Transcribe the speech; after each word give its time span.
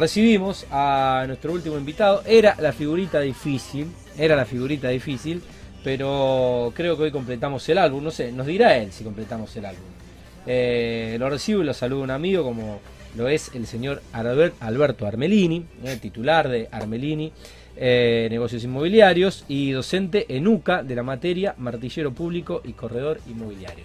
recibimos 0.00 0.66
a 0.70 1.24
nuestro 1.26 1.52
último 1.52 1.76
invitado. 1.76 2.22
Era 2.26 2.56
la 2.58 2.72
figurita 2.72 3.20
difícil, 3.20 3.88
era 4.16 4.36
la 4.36 4.44
figurita 4.44 4.88
difícil, 4.88 5.42
pero 5.84 6.72
creo 6.74 6.96
que 6.96 7.04
hoy 7.04 7.10
completamos 7.10 7.68
el 7.68 7.78
álbum. 7.78 8.04
No 8.04 8.10
sé, 8.10 8.32
nos 8.32 8.46
dirá 8.46 8.76
él 8.76 8.92
si 8.92 9.04
completamos 9.04 9.54
el 9.56 9.66
álbum. 9.66 9.84
Eh, 10.46 11.16
lo 11.18 11.28
recibo 11.28 11.62
y 11.62 11.64
lo 11.64 11.74
saludo 11.74 12.02
un 12.02 12.10
amigo 12.10 12.42
como 12.42 12.80
lo 13.16 13.28
es 13.28 13.50
el 13.54 13.66
señor 13.66 14.02
Alberto 14.12 15.06
Armelini, 15.06 15.66
eh, 15.84 15.98
titular 16.00 16.48
de 16.48 16.68
Armelini. 16.70 17.32
Eh, 17.80 18.26
negocios 18.28 18.64
inmobiliarios 18.64 19.44
y 19.46 19.70
docente 19.70 20.26
en 20.36 20.48
UCA 20.48 20.82
de 20.82 20.96
la 20.96 21.04
materia 21.04 21.54
martillero 21.58 22.12
público 22.12 22.60
y 22.64 22.72
corredor 22.72 23.20
inmobiliario. 23.28 23.84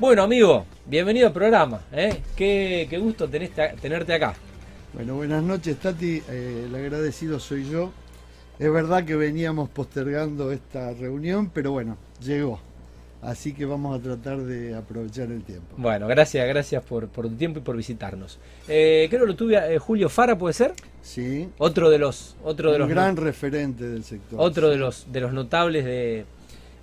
Bueno, 0.00 0.24
amigo, 0.24 0.66
bienvenido 0.84 1.28
al 1.28 1.32
programa. 1.32 1.80
Qué, 2.34 2.88
gusto 3.00 3.28
tenerte 3.28 4.14
acá. 4.14 4.34
Bueno, 4.92 5.14
buenas 5.14 5.42
noches, 5.42 5.76
Tati. 5.78 6.22
el 6.28 6.74
agradecido 6.74 7.38
soy 7.38 7.68
yo. 7.68 7.90
Es 8.58 8.70
verdad 8.72 9.04
que 9.04 9.14
veníamos 9.16 9.70
postergando 9.70 10.52
esta 10.52 10.92
reunión, 10.92 11.50
pero 11.52 11.72
bueno, 11.72 11.96
llegó. 12.20 12.60
Así 13.22 13.52
que 13.52 13.66
vamos 13.66 13.98
a 13.98 14.02
tratar 14.02 14.38
de 14.38 14.74
aprovechar 14.74 15.30
el 15.30 15.42
tiempo. 15.42 15.74
Bueno, 15.76 16.08
gracias, 16.08 16.46
gracias 16.48 16.82
por, 16.82 17.08
por 17.08 17.28
tu 17.28 17.34
tiempo 17.36 17.58
y 17.58 17.62
por 17.62 17.76
visitarnos. 17.76 18.38
Eh, 18.66 19.06
creo 19.10 19.22
que 19.22 19.26
lo 19.28 19.36
tuve 19.36 19.74
eh, 19.74 19.78
Julio 19.78 20.08
Fara, 20.08 20.36
¿puede 20.36 20.54
ser? 20.54 20.72
Sí. 21.02 21.48
Otro 21.58 21.90
de 21.90 21.98
los, 21.98 22.36
otro 22.42 22.72
de 22.72 22.78
los 22.78 22.88
gran 22.88 23.16
referente 23.16 23.88
del 23.88 24.04
sector. 24.04 24.40
Otro 24.40 24.70
de 24.70 24.76
los 24.76 25.06
de 25.12 25.20
los 25.20 25.32
notables 25.32 25.84
de, 25.84 26.24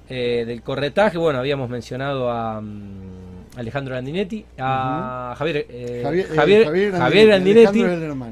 eh, 0.09 0.43
del 0.45 0.61
corretaje. 0.61 1.17
Bueno, 1.17 1.39
habíamos 1.39 1.69
mencionado 1.69 2.29
a 2.31 2.61
mm, 2.61 3.36
Alejandro 3.57 3.95
Landinetti, 3.95 4.45
a 4.59 5.33
Javier, 5.37 5.65
Javier, 6.03 6.27
Javier, 6.27 6.91
Javier, 6.93 7.27
Landinetti. 7.27 7.83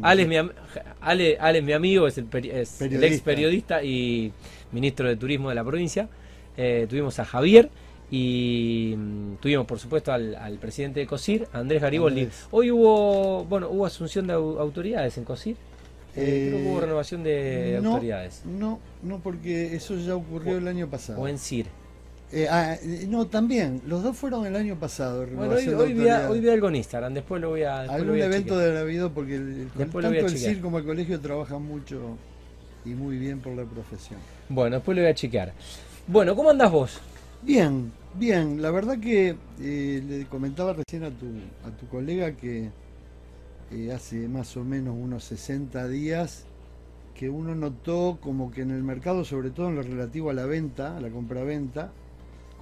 Ale 0.03 0.21
es, 0.21 0.27
mi, 0.27 0.35
Ale, 1.01 1.37
Ale 1.39 1.61
mi 1.63 1.73
amigo, 1.73 2.07
es 2.07 2.17
el, 2.19 2.27
es 2.31 2.79
el 2.81 3.03
ex 3.03 3.21
periodista 3.21 3.83
y 3.83 4.31
ministro 4.71 5.09
de 5.09 5.15
Turismo 5.15 5.49
de 5.49 5.55
la 5.55 5.63
provincia. 5.63 6.07
tuvimos 6.87 7.17
a 7.19 7.25
Javier 7.25 7.69
y 8.11 8.93
mm, 8.95 9.35
tuvimos 9.37 9.65
por 9.65 9.79
supuesto 9.79 10.13
al, 10.13 10.57
presidente 10.61 10.99
de 10.99 11.07
COSIR, 11.07 11.47
Andrés 11.53 11.81
Gariboldi. 11.81 12.29
Hoy 12.51 12.69
hubo, 12.69 13.45
bueno, 13.45 13.69
hubo 13.69 13.85
asunción 13.85 14.27
de 14.27 14.33
autoridades 14.33 15.17
en 15.17 15.23
COSIR. 15.23 15.57
Eh, 16.17 16.63
hubo 16.65 16.79
renovación 16.79 17.23
de 17.23 17.81
autoridades. 17.83 18.43
No, 18.45 18.79
no, 19.01 19.19
porque 19.19 19.75
eso 19.75 19.97
ya 19.97 20.15
ocurrió 20.15 20.57
el 20.59 20.67
año 20.67 20.87
pasado. 20.87 21.19
O 21.19 21.27
en 21.27 21.39
CIR. 21.39 21.65
Eh, 22.31 22.47
ah, 22.49 22.75
no, 23.07 23.27
también. 23.27 23.81
Los 23.87 24.03
dos 24.03 24.17
fueron 24.17 24.45
el 24.45 24.55
año 24.55 24.77
pasado. 24.77 25.25
Bueno, 25.27 25.55
hoy, 25.55 25.67
hoy, 25.69 25.93
vi, 25.93 26.49
algo 26.49 26.69
en 26.69 26.75
Instagram. 26.75 27.13
Después 27.13 27.41
lo 27.41 27.49
voy 27.49 27.63
a. 27.63 27.81
Algún 27.81 28.19
evento 28.19 28.57
de 28.57 28.77
habido 28.77 29.11
porque 29.11 29.35
el, 29.35 29.69
tanto 29.77 29.99
el 29.99 30.37
CIR 30.37 30.61
como 30.61 30.79
el 30.79 30.85
colegio 30.85 31.19
trabajan 31.19 31.61
mucho 31.61 32.17
y 32.83 32.89
muy 32.89 33.17
bien 33.17 33.39
por 33.39 33.55
la 33.55 33.63
profesión. 33.63 34.19
Bueno, 34.49 34.77
después 34.77 34.95
lo 34.95 35.03
voy 35.03 35.11
a 35.11 35.15
chequear. 35.15 35.53
Bueno, 36.07 36.35
¿cómo 36.35 36.49
andas 36.49 36.71
vos? 36.71 36.99
Bien, 37.41 37.91
bien. 38.15 38.61
La 38.61 38.71
verdad 38.71 38.99
que 38.99 39.35
eh, 39.61 40.03
le 40.07 40.25
comentaba 40.25 40.73
recién 40.73 41.03
a 41.03 41.09
tu, 41.09 41.25
a 41.67 41.71
tu 41.77 41.87
colega 41.87 42.31
que 42.33 42.69
eh, 43.71 43.91
hace 43.91 44.27
más 44.27 44.55
o 44.57 44.63
menos 44.63 44.95
unos 44.97 45.23
60 45.25 45.87
días 45.87 46.45
que 47.15 47.29
uno 47.29 47.55
notó 47.55 48.17
como 48.21 48.51
que 48.51 48.61
en 48.61 48.71
el 48.71 48.83
mercado, 48.83 49.23
sobre 49.23 49.49
todo 49.49 49.69
en 49.69 49.75
lo 49.75 49.81
relativo 49.81 50.29
a 50.29 50.33
la 50.33 50.45
venta, 50.45 50.97
a 50.97 51.01
la 51.01 51.09
compraventa, 51.09 51.91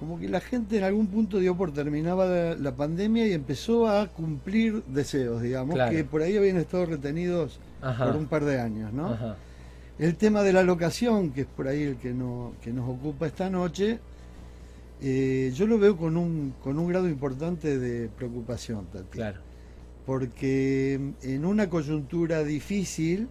como 0.04 0.20
que 0.20 0.28
la 0.28 0.40
gente 0.40 0.76
en 0.76 0.84
algún 0.84 1.06
punto 1.06 1.38
dio 1.38 1.56
por 1.56 1.72
terminada 1.72 2.54
la 2.56 2.76
pandemia 2.76 3.26
y 3.26 3.32
empezó 3.32 3.88
a 3.88 4.06
cumplir 4.06 4.84
deseos, 4.84 5.40
digamos, 5.40 5.78
que 5.88 6.04
por 6.04 6.20
ahí 6.20 6.36
habían 6.36 6.58
estado 6.58 6.84
retenidos 6.84 7.58
por 7.80 8.14
un 8.14 8.26
par 8.26 8.44
de 8.44 8.60
años, 8.60 8.92
¿no? 8.92 9.16
El 9.98 10.16
tema 10.16 10.42
de 10.42 10.52
la 10.52 10.62
locación, 10.62 11.30
que 11.30 11.42
es 11.42 11.46
por 11.46 11.68
ahí 11.68 11.84
el 11.84 11.96
que, 11.96 12.12
no, 12.12 12.52
que 12.60 12.70
nos 12.70 12.86
ocupa 12.86 13.26
esta 13.26 13.48
noche, 13.48 13.98
eh, 15.00 15.50
yo 15.54 15.66
lo 15.66 15.78
veo 15.78 15.96
con 15.96 16.18
un, 16.18 16.52
con 16.62 16.78
un 16.78 16.86
grado 16.86 17.08
importante 17.08 17.78
de 17.78 18.10
preocupación, 18.10 18.84
Tati. 18.92 19.08
Claro. 19.08 19.40
Porque 20.04 21.00
en 21.22 21.46
una 21.46 21.70
coyuntura 21.70 22.44
difícil, 22.44 23.26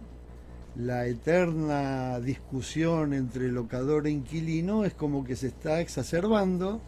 la 0.76 1.06
eterna 1.06 2.18
discusión 2.20 3.14
entre 3.14 3.50
locador 3.50 4.06
e 4.06 4.10
inquilino 4.10 4.84
es 4.84 4.94
como 4.94 5.24
que 5.24 5.36
se 5.36 5.48
está 5.48 5.80
exacerbando. 5.80 6.80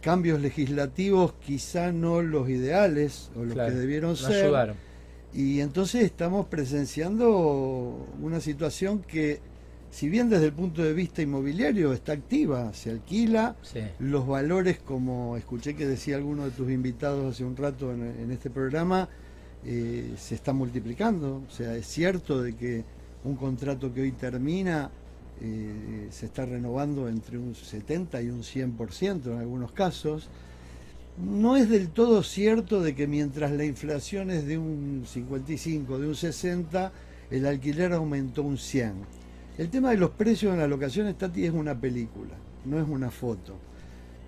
Cambios 0.00 0.40
legislativos 0.40 1.34
quizá 1.34 1.92
no 1.92 2.22
los 2.22 2.48
ideales 2.48 3.30
o 3.36 3.44
los 3.44 3.54
que 3.54 3.70
debieron 3.70 4.16
ser. 4.16 4.74
Y 5.34 5.60
entonces 5.60 6.04
estamos 6.04 6.46
presenciando 6.46 8.06
una 8.20 8.40
situación 8.40 9.00
que 9.00 9.40
si 9.90 10.08
bien 10.08 10.30
desde 10.30 10.46
el 10.46 10.52
punto 10.52 10.82
de 10.82 10.94
vista 10.94 11.20
inmobiliario 11.20 11.92
está 11.92 12.12
activa, 12.12 12.72
se 12.72 12.90
alquila, 12.90 13.56
los 13.98 14.26
valores, 14.26 14.78
como 14.78 15.36
escuché 15.36 15.76
que 15.76 15.86
decía 15.86 16.16
alguno 16.16 16.46
de 16.46 16.50
tus 16.50 16.70
invitados 16.70 17.34
hace 17.34 17.44
un 17.44 17.56
rato 17.56 17.92
en, 17.92 18.30
este 18.30 18.48
programa, 18.48 19.10
eh, 19.66 20.14
se 20.16 20.34
está 20.34 20.54
multiplicando. 20.54 21.42
O 21.46 21.50
sea, 21.50 21.76
es 21.76 21.86
cierto 21.86 22.42
de 22.42 22.54
que 22.54 22.84
un 23.24 23.36
contrato 23.36 23.92
que 23.92 24.02
hoy 24.02 24.12
termina 24.12 24.90
eh, 25.40 26.08
se 26.10 26.26
está 26.26 26.44
renovando 26.44 27.08
entre 27.08 27.38
un 27.38 27.54
70 27.54 28.22
y 28.22 28.28
un 28.28 28.42
100% 28.42 29.26
en 29.26 29.38
algunos 29.38 29.72
casos. 29.72 30.28
No 31.18 31.56
es 31.56 31.68
del 31.68 31.90
todo 31.90 32.22
cierto 32.22 32.80
de 32.80 32.94
que 32.94 33.06
mientras 33.06 33.52
la 33.52 33.64
inflación 33.64 34.30
es 34.30 34.46
de 34.46 34.58
un 34.58 35.04
55, 35.06 35.98
de 35.98 36.08
un 36.08 36.14
60, 36.14 36.92
el 37.30 37.46
alquiler 37.46 37.92
aumentó 37.92 38.42
un 38.42 38.58
100 38.58 39.22
el 39.58 39.68
tema 39.68 39.90
de 39.90 39.98
los 39.98 40.10
precios 40.10 40.54
en 40.54 40.60
las 40.60 40.68
locaciones, 40.68 41.18
Tati, 41.18 41.44
es 41.44 41.52
una 41.52 41.78
película, 41.78 42.34
no 42.64 42.80
es 42.80 42.88
una 42.88 43.10
foto. 43.10 43.54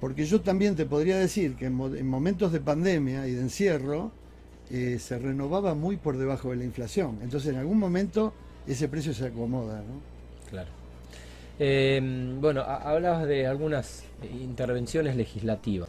Porque 0.00 0.26
yo 0.26 0.43
también 0.43 0.76
te 0.76 0.84
podría 0.84 1.16
decir 1.16 1.55
que 1.55 1.66
en, 1.66 2.06
momentos 2.06 2.53
de 2.53 2.61
pandemia 2.61 3.26
y 3.26 3.32
de 3.32 3.41
encierro 3.41 4.12
eh, 4.71 4.99
se 5.00 5.19
renovaba 5.19 5.75
muy 5.75 5.97
por 5.97 6.19
debajo 6.19 6.50
de 6.50 6.56
la 6.56 6.65
inflación. 6.65 7.21
Entonces 7.22 7.55
en 7.55 7.59
algún 7.59 7.78
momento 7.78 8.34
ese 8.66 8.88
precio 8.88 9.12
se 9.12 9.26
acomoda, 9.26 9.78
¿no? 9.78 10.00
Claro. 10.50 10.70
Em, 11.58 12.41
bueno, 12.41 12.62
hablabas 12.62 13.26
de 13.26 13.47
algunas 13.47 14.04
intervenciones 14.22 15.16
legislativas. 15.16 15.88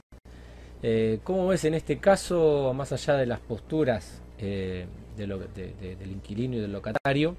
Eh, 0.83 1.19
¿Cómo 1.23 1.47
ves 1.47 1.65
en 1.65 1.73
este 1.73 1.97
caso, 1.97 2.73
más 2.75 2.91
allá 2.91 3.15
de 3.15 3.25
las 3.25 3.39
posturas 3.39 4.21
eh, 4.37 4.85
del 5.17 6.11
inquilino 6.11 6.57
y 6.57 6.59
del 6.59 6.71
locatario, 6.71 7.35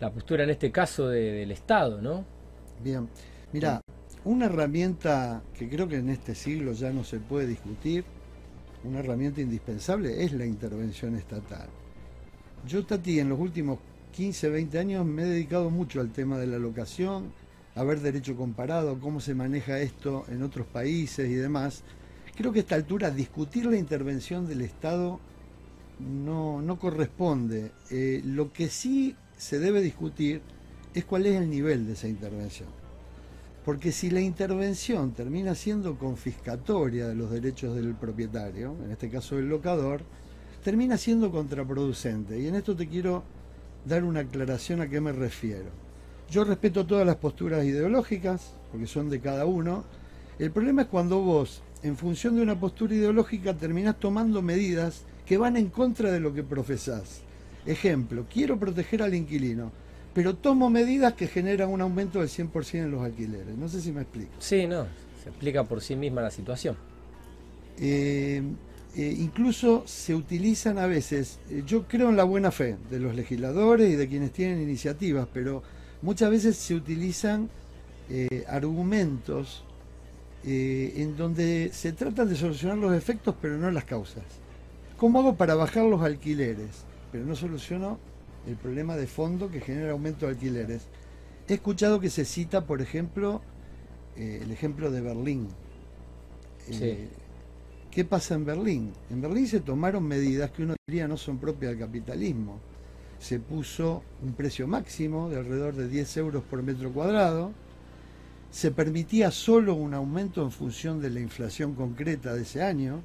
la 0.00 0.10
postura 0.12 0.44
en 0.44 0.50
este 0.50 0.70
caso 0.70 1.08
del 1.08 1.50
Estado, 1.50 2.02
¿no? 2.02 2.24
Bien, 2.82 3.08
mira, 3.52 3.80
una 4.24 4.46
herramienta 4.46 5.42
que 5.58 5.68
creo 5.68 5.88
que 5.88 5.96
en 5.96 6.10
este 6.10 6.34
siglo 6.34 6.72
ya 6.72 6.90
no 6.90 7.04
se 7.04 7.18
puede 7.18 7.46
discutir, 7.46 8.04
una 8.84 9.00
herramienta 9.00 9.40
indispensable 9.40 10.22
es 10.22 10.32
la 10.32 10.44
intervención 10.44 11.16
estatal. 11.16 11.68
Yo, 12.66 12.84
Tati, 12.84 13.20
en 13.20 13.28
los 13.28 13.38
últimos 13.38 13.78
15, 14.12 14.50
20 14.50 14.78
años 14.78 15.06
me 15.06 15.22
he 15.22 15.26
dedicado 15.26 15.70
mucho 15.70 16.00
al 16.00 16.10
tema 16.10 16.38
de 16.38 16.46
la 16.46 16.58
locación, 16.58 17.32
a 17.74 17.84
ver 17.84 18.00
derecho 18.00 18.36
comparado, 18.36 18.98
cómo 19.00 19.20
se 19.20 19.34
maneja 19.34 19.78
esto 19.78 20.24
en 20.28 20.42
otros 20.42 20.66
países 20.66 21.30
y 21.30 21.34
demás. 21.34 21.82
Creo 22.36 22.52
que 22.52 22.58
a 22.58 22.62
esta 22.62 22.74
altura 22.74 23.10
discutir 23.10 23.66
la 23.66 23.76
intervención 23.76 24.46
del 24.46 24.62
Estado 24.62 25.20
no, 26.00 26.60
no 26.60 26.78
corresponde. 26.78 27.72
Eh, 27.90 28.22
lo 28.24 28.52
que 28.52 28.68
sí 28.68 29.14
se 29.36 29.58
debe 29.58 29.80
discutir 29.80 30.42
es 30.94 31.04
cuál 31.04 31.26
es 31.26 31.36
el 31.36 31.48
nivel 31.48 31.86
de 31.86 31.92
esa 31.92 32.08
intervención. 32.08 32.68
Porque 33.64 33.92
si 33.92 34.10
la 34.10 34.20
intervención 34.20 35.12
termina 35.12 35.54
siendo 35.54 35.96
confiscatoria 35.96 37.06
de 37.06 37.14
los 37.14 37.30
derechos 37.30 37.76
del 37.76 37.94
propietario, 37.94 38.74
en 38.84 38.90
este 38.90 39.10
caso 39.10 39.38
el 39.38 39.48
locador, 39.48 40.02
termina 40.68 40.98
siendo 40.98 41.30
contraproducente. 41.30 42.38
Y 42.38 42.46
en 42.46 42.54
esto 42.54 42.76
te 42.76 42.86
quiero 42.86 43.22
dar 43.86 44.04
una 44.04 44.20
aclaración 44.20 44.82
a 44.82 44.86
qué 44.90 45.00
me 45.00 45.12
refiero. 45.12 45.70
Yo 46.30 46.44
respeto 46.44 46.84
todas 46.84 47.06
las 47.06 47.16
posturas 47.16 47.64
ideológicas, 47.64 48.52
porque 48.70 48.86
son 48.86 49.08
de 49.08 49.18
cada 49.18 49.46
uno. 49.46 49.84
El 50.38 50.50
problema 50.50 50.82
es 50.82 50.88
cuando 50.88 51.22
vos, 51.22 51.62
en 51.82 51.96
función 51.96 52.36
de 52.36 52.42
una 52.42 52.60
postura 52.60 52.94
ideológica, 52.94 53.54
terminás 53.54 53.98
tomando 53.98 54.42
medidas 54.42 55.04
que 55.24 55.38
van 55.38 55.56
en 55.56 55.70
contra 55.70 56.12
de 56.12 56.20
lo 56.20 56.34
que 56.34 56.42
profesás. 56.42 57.22
Ejemplo, 57.64 58.26
quiero 58.30 58.58
proteger 58.58 59.02
al 59.02 59.14
inquilino, 59.14 59.72
pero 60.12 60.36
tomo 60.36 60.68
medidas 60.68 61.14
que 61.14 61.28
generan 61.28 61.70
un 61.70 61.80
aumento 61.80 62.18
del 62.18 62.28
100% 62.28 62.74
en 62.74 62.90
los 62.90 63.02
alquileres. 63.02 63.56
No 63.56 63.70
sé 63.70 63.80
si 63.80 63.90
me 63.90 64.02
explico. 64.02 64.32
Sí, 64.38 64.66
no, 64.66 64.84
se 65.22 65.30
explica 65.30 65.64
por 65.64 65.80
sí 65.80 65.96
misma 65.96 66.20
la 66.20 66.30
situación. 66.30 66.76
Eh, 67.78 68.42
eh, 68.96 69.14
incluso 69.18 69.84
se 69.86 70.14
utilizan 70.14 70.78
a 70.78 70.86
veces, 70.86 71.38
eh, 71.50 71.62
yo 71.66 71.86
creo 71.86 72.08
en 72.10 72.16
la 72.16 72.24
buena 72.24 72.50
fe 72.50 72.76
de 72.90 72.98
los 72.98 73.14
legisladores 73.14 73.90
y 73.90 73.96
de 73.96 74.08
quienes 74.08 74.32
tienen 74.32 74.62
iniciativas, 74.62 75.28
pero 75.32 75.62
muchas 76.02 76.30
veces 76.30 76.56
se 76.56 76.74
utilizan 76.74 77.50
argumentos 78.46 79.64
en 80.44 81.14
donde 81.18 81.70
se 81.74 81.92
tratan 81.92 82.26
de 82.26 82.36
solucionar 82.36 82.78
los 82.78 82.94
efectos 82.94 83.34
pero 83.38 83.58
no 83.58 83.70
las 83.70 83.84
causas. 83.84 84.24
¿Cómo 84.96 85.18
hago 85.18 85.36
para 85.36 85.54
bajar 85.54 85.84
los 85.84 86.00
alquileres? 86.00 86.88
pero 87.10 87.24
no 87.24 87.34
solucionó 87.34 87.98
el 88.46 88.56
problema 88.56 88.96
de 88.96 89.06
fondo 89.06 89.50
que 89.50 89.60
genera 89.60 89.92
aumento 89.92 90.26
de 90.26 90.32
alquileres. 90.32 90.82
He 91.48 91.54
escuchado 91.54 92.00
que 92.00 92.10
se 92.10 92.24
cita, 92.24 92.66
por 92.66 92.82
ejemplo, 92.82 93.40
eh, 94.16 94.40
el 94.42 94.50
ejemplo 94.50 94.90
de 94.90 95.00
Berlín. 95.00 95.48
Eh, 96.68 97.08
¿Qué 97.98 98.04
pasa 98.04 98.36
en 98.36 98.44
Berlín? 98.44 98.92
En 99.10 99.20
Berlín 99.20 99.48
se 99.48 99.58
tomaron 99.58 100.04
medidas 100.04 100.52
que 100.52 100.62
uno 100.62 100.76
diría 100.86 101.08
no 101.08 101.16
son 101.16 101.38
propias 101.38 101.72
del 101.72 101.80
capitalismo. 101.80 102.60
Se 103.18 103.40
puso 103.40 104.04
un 104.22 104.34
precio 104.34 104.68
máximo 104.68 105.28
de 105.28 105.38
alrededor 105.38 105.74
de 105.74 105.88
10 105.88 106.16
euros 106.18 106.44
por 106.44 106.62
metro 106.62 106.92
cuadrado. 106.92 107.50
Se 108.52 108.70
permitía 108.70 109.32
solo 109.32 109.74
un 109.74 109.94
aumento 109.94 110.44
en 110.44 110.52
función 110.52 111.00
de 111.02 111.10
la 111.10 111.18
inflación 111.18 111.74
concreta 111.74 112.34
de 112.34 112.42
ese 112.42 112.62
año, 112.62 113.02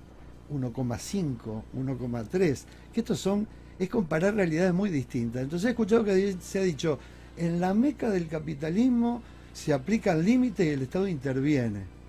1,5, 0.52 1.64
1,3, 1.76 2.64
que 2.94 3.00
estos 3.00 3.20
son, 3.20 3.48
es 3.80 3.90
comparar 3.90 4.36
realidades 4.36 4.76
muy 4.76 4.92
distintas. 4.92 5.42
Entonces 5.42 5.70
he 5.70 5.72
escuchado 5.72 6.04
que 6.04 6.36
se 6.40 6.60
ha 6.60 6.62
dicho, 6.62 7.00
en 7.36 7.60
la 7.60 7.74
meca 7.74 8.12
del 8.12 8.28
capitalismo 8.28 9.24
se 9.54 9.74
aplica 9.74 10.12
el 10.12 10.24
límite 10.24 10.66
y 10.66 10.70
el 10.70 10.84
Estado 10.84 11.08
interviene. 11.08 12.03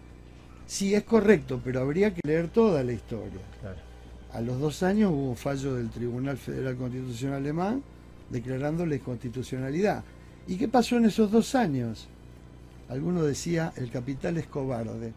Sí, 0.67 0.95
es 0.95 1.05
correcto, 1.05 1.61
pero 1.63 1.81
habría 1.81 2.15
que 2.15 2.21
leer 2.25 2.49
toda 2.49 2.83
la 2.83 2.93
historia. 2.93 3.41
A 4.33 4.41
los 4.41 4.59
dos 4.59 4.83
años 4.83 5.13
hubo 5.13 5.31
un 5.31 5.37
fallo 5.37 5.75
del 5.75 5.91
Tribunal 5.91 6.37
Federal 6.37 6.77
Constitucional 6.77 7.37
Alemán 7.37 7.83
declarando 8.31 8.85
la 8.87 8.97
inconstitucionalidad. 8.97 10.03
¿Y 10.47 10.57
qué 10.57 10.69
pasó 10.69 10.97
en 10.97 11.05
esos 11.05 11.31
dos 11.31 11.55
años? 11.55 12.09
Alguno 12.89 13.23
decía, 13.23 13.73
el 13.77 13.91
capital 13.91 14.37
es 14.37 14.47
cobarde. 14.47 15.13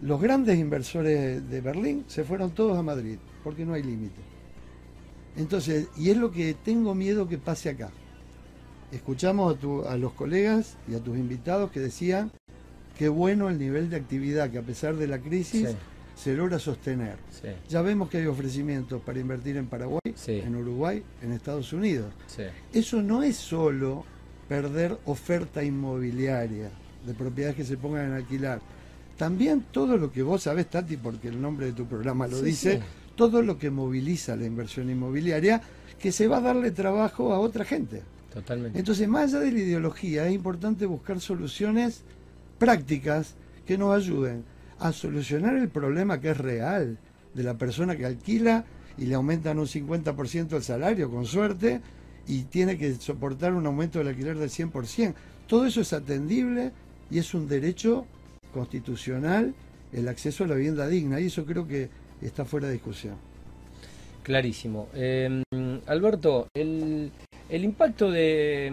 Los 0.00 0.20
grandes 0.20 0.58
inversores 0.58 1.48
de 1.48 1.60
Berlín 1.60 2.04
se 2.06 2.24
fueron 2.24 2.52
todos 2.52 2.78
a 2.78 2.82
Madrid, 2.82 3.18
porque 3.42 3.64
no 3.64 3.74
hay 3.74 3.82
límite. 3.82 4.20
Entonces, 5.36 5.88
y 5.96 6.10
es 6.10 6.16
lo 6.16 6.30
que 6.30 6.54
tengo 6.54 6.94
miedo 6.94 7.28
que 7.28 7.38
pase 7.38 7.70
acá. 7.70 7.90
Escuchamos 8.92 9.56
a, 9.86 9.96
los 9.96 10.12
colegas 10.12 10.76
y 10.88 10.94
a 10.94 11.00
tus 11.00 11.16
invitados 11.16 11.70
que 11.70 11.80
decían 11.80 12.32
qué 12.98 13.08
bueno 13.08 13.48
el 13.48 13.58
nivel 13.58 13.88
de 13.88 13.96
actividad 13.96 14.50
que 14.50 14.58
a 14.58 14.62
pesar 14.62 14.96
de 14.96 15.06
la 15.06 15.20
crisis 15.20 15.68
se 16.16 16.34
logra 16.34 16.58
sostener. 16.58 17.16
Ya 17.68 17.80
vemos 17.80 18.10
que 18.10 18.18
hay 18.18 18.26
ofrecimientos 18.26 19.00
para 19.00 19.20
invertir 19.20 19.56
en 19.56 19.66
Paraguay, 19.66 20.00
en 20.26 20.56
Uruguay, 20.56 21.02
en 21.22 21.32
Estados 21.32 21.72
Unidos. 21.72 22.12
Eso 22.72 23.00
no 23.00 23.22
es 23.22 23.36
solo 23.36 24.04
perder 24.48 24.98
oferta 25.04 25.62
inmobiliaria 25.62 26.70
de 27.06 27.14
propiedades 27.14 27.56
que 27.56 27.64
se 27.64 27.76
pongan 27.76 28.06
en 28.06 28.12
alquilar. 28.14 28.60
También 29.16 29.66
todo 29.70 29.96
lo 29.96 30.10
que 30.10 30.22
vos 30.22 30.42
sabés, 30.42 30.68
Tati, 30.68 30.96
porque 30.96 31.28
el 31.28 31.40
nombre 31.40 31.66
de 31.66 31.72
tu 31.72 31.86
programa 31.86 32.26
lo 32.26 32.42
dice, 32.42 32.80
todo 33.14 33.42
lo 33.42 33.58
que 33.58 33.70
moviliza 33.70 34.34
la 34.34 34.44
inversión 34.44 34.90
inmobiliaria, 34.90 35.62
que 36.00 36.10
se 36.10 36.26
va 36.26 36.38
a 36.38 36.40
darle 36.40 36.72
trabajo 36.72 37.32
a 37.32 37.38
otra 37.38 37.64
gente. 37.64 38.02
Totalmente. 38.32 38.78
Entonces, 38.78 39.08
más 39.08 39.34
allá 39.34 39.44
de 39.44 39.52
la 39.52 39.58
ideología, 39.60 40.26
es 40.26 40.34
importante 40.34 40.86
buscar 40.86 41.20
soluciones 41.20 42.02
prácticas 42.58 43.34
que 43.66 43.78
nos 43.78 43.94
ayuden 43.96 44.44
a 44.78 44.92
solucionar 44.92 45.56
el 45.56 45.68
problema 45.68 46.20
que 46.20 46.30
es 46.30 46.38
real 46.38 46.98
de 47.34 47.42
la 47.42 47.54
persona 47.58 47.96
que 47.96 48.06
alquila 48.06 48.64
y 48.96 49.06
le 49.06 49.14
aumentan 49.14 49.58
un 49.58 49.66
50% 49.66 50.56
el 50.56 50.62
salario, 50.62 51.10
con 51.10 51.26
suerte, 51.26 51.80
y 52.26 52.42
tiene 52.44 52.76
que 52.76 52.94
soportar 52.94 53.54
un 53.54 53.66
aumento 53.66 53.98
del 53.98 54.08
alquiler 54.08 54.36
del 54.38 54.50
100%. 54.50 55.14
Todo 55.46 55.66
eso 55.66 55.80
es 55.80 55.92
atendible 55.92 56.72
y 57.10 57.18
es 57.18 57.32
un 57.34 57.48
derecho 57.48 58.06
constitucional 58.52 59.54
el 59.92 60.08
acceso 60.08 60.44
a 60.44 60.48
la 60.48 60.54
vivienda 60.54 60.86
digna 60.86 61.20
y 61.20 61.26
eso 61.26 61.44
creo 61.44 61.66
que 61.66 61.88
está 62.20 62.44
fuera 62.44 62.66
de 62.66 62.74
discusión. 62.74 63.16
Clarísimo. 64.22 64.88
Em, 64.92 65.42
Alberto, 65.86 66.48
el, 66.54 67.10
impacto 67.50 68.10
de, 68.10 68.70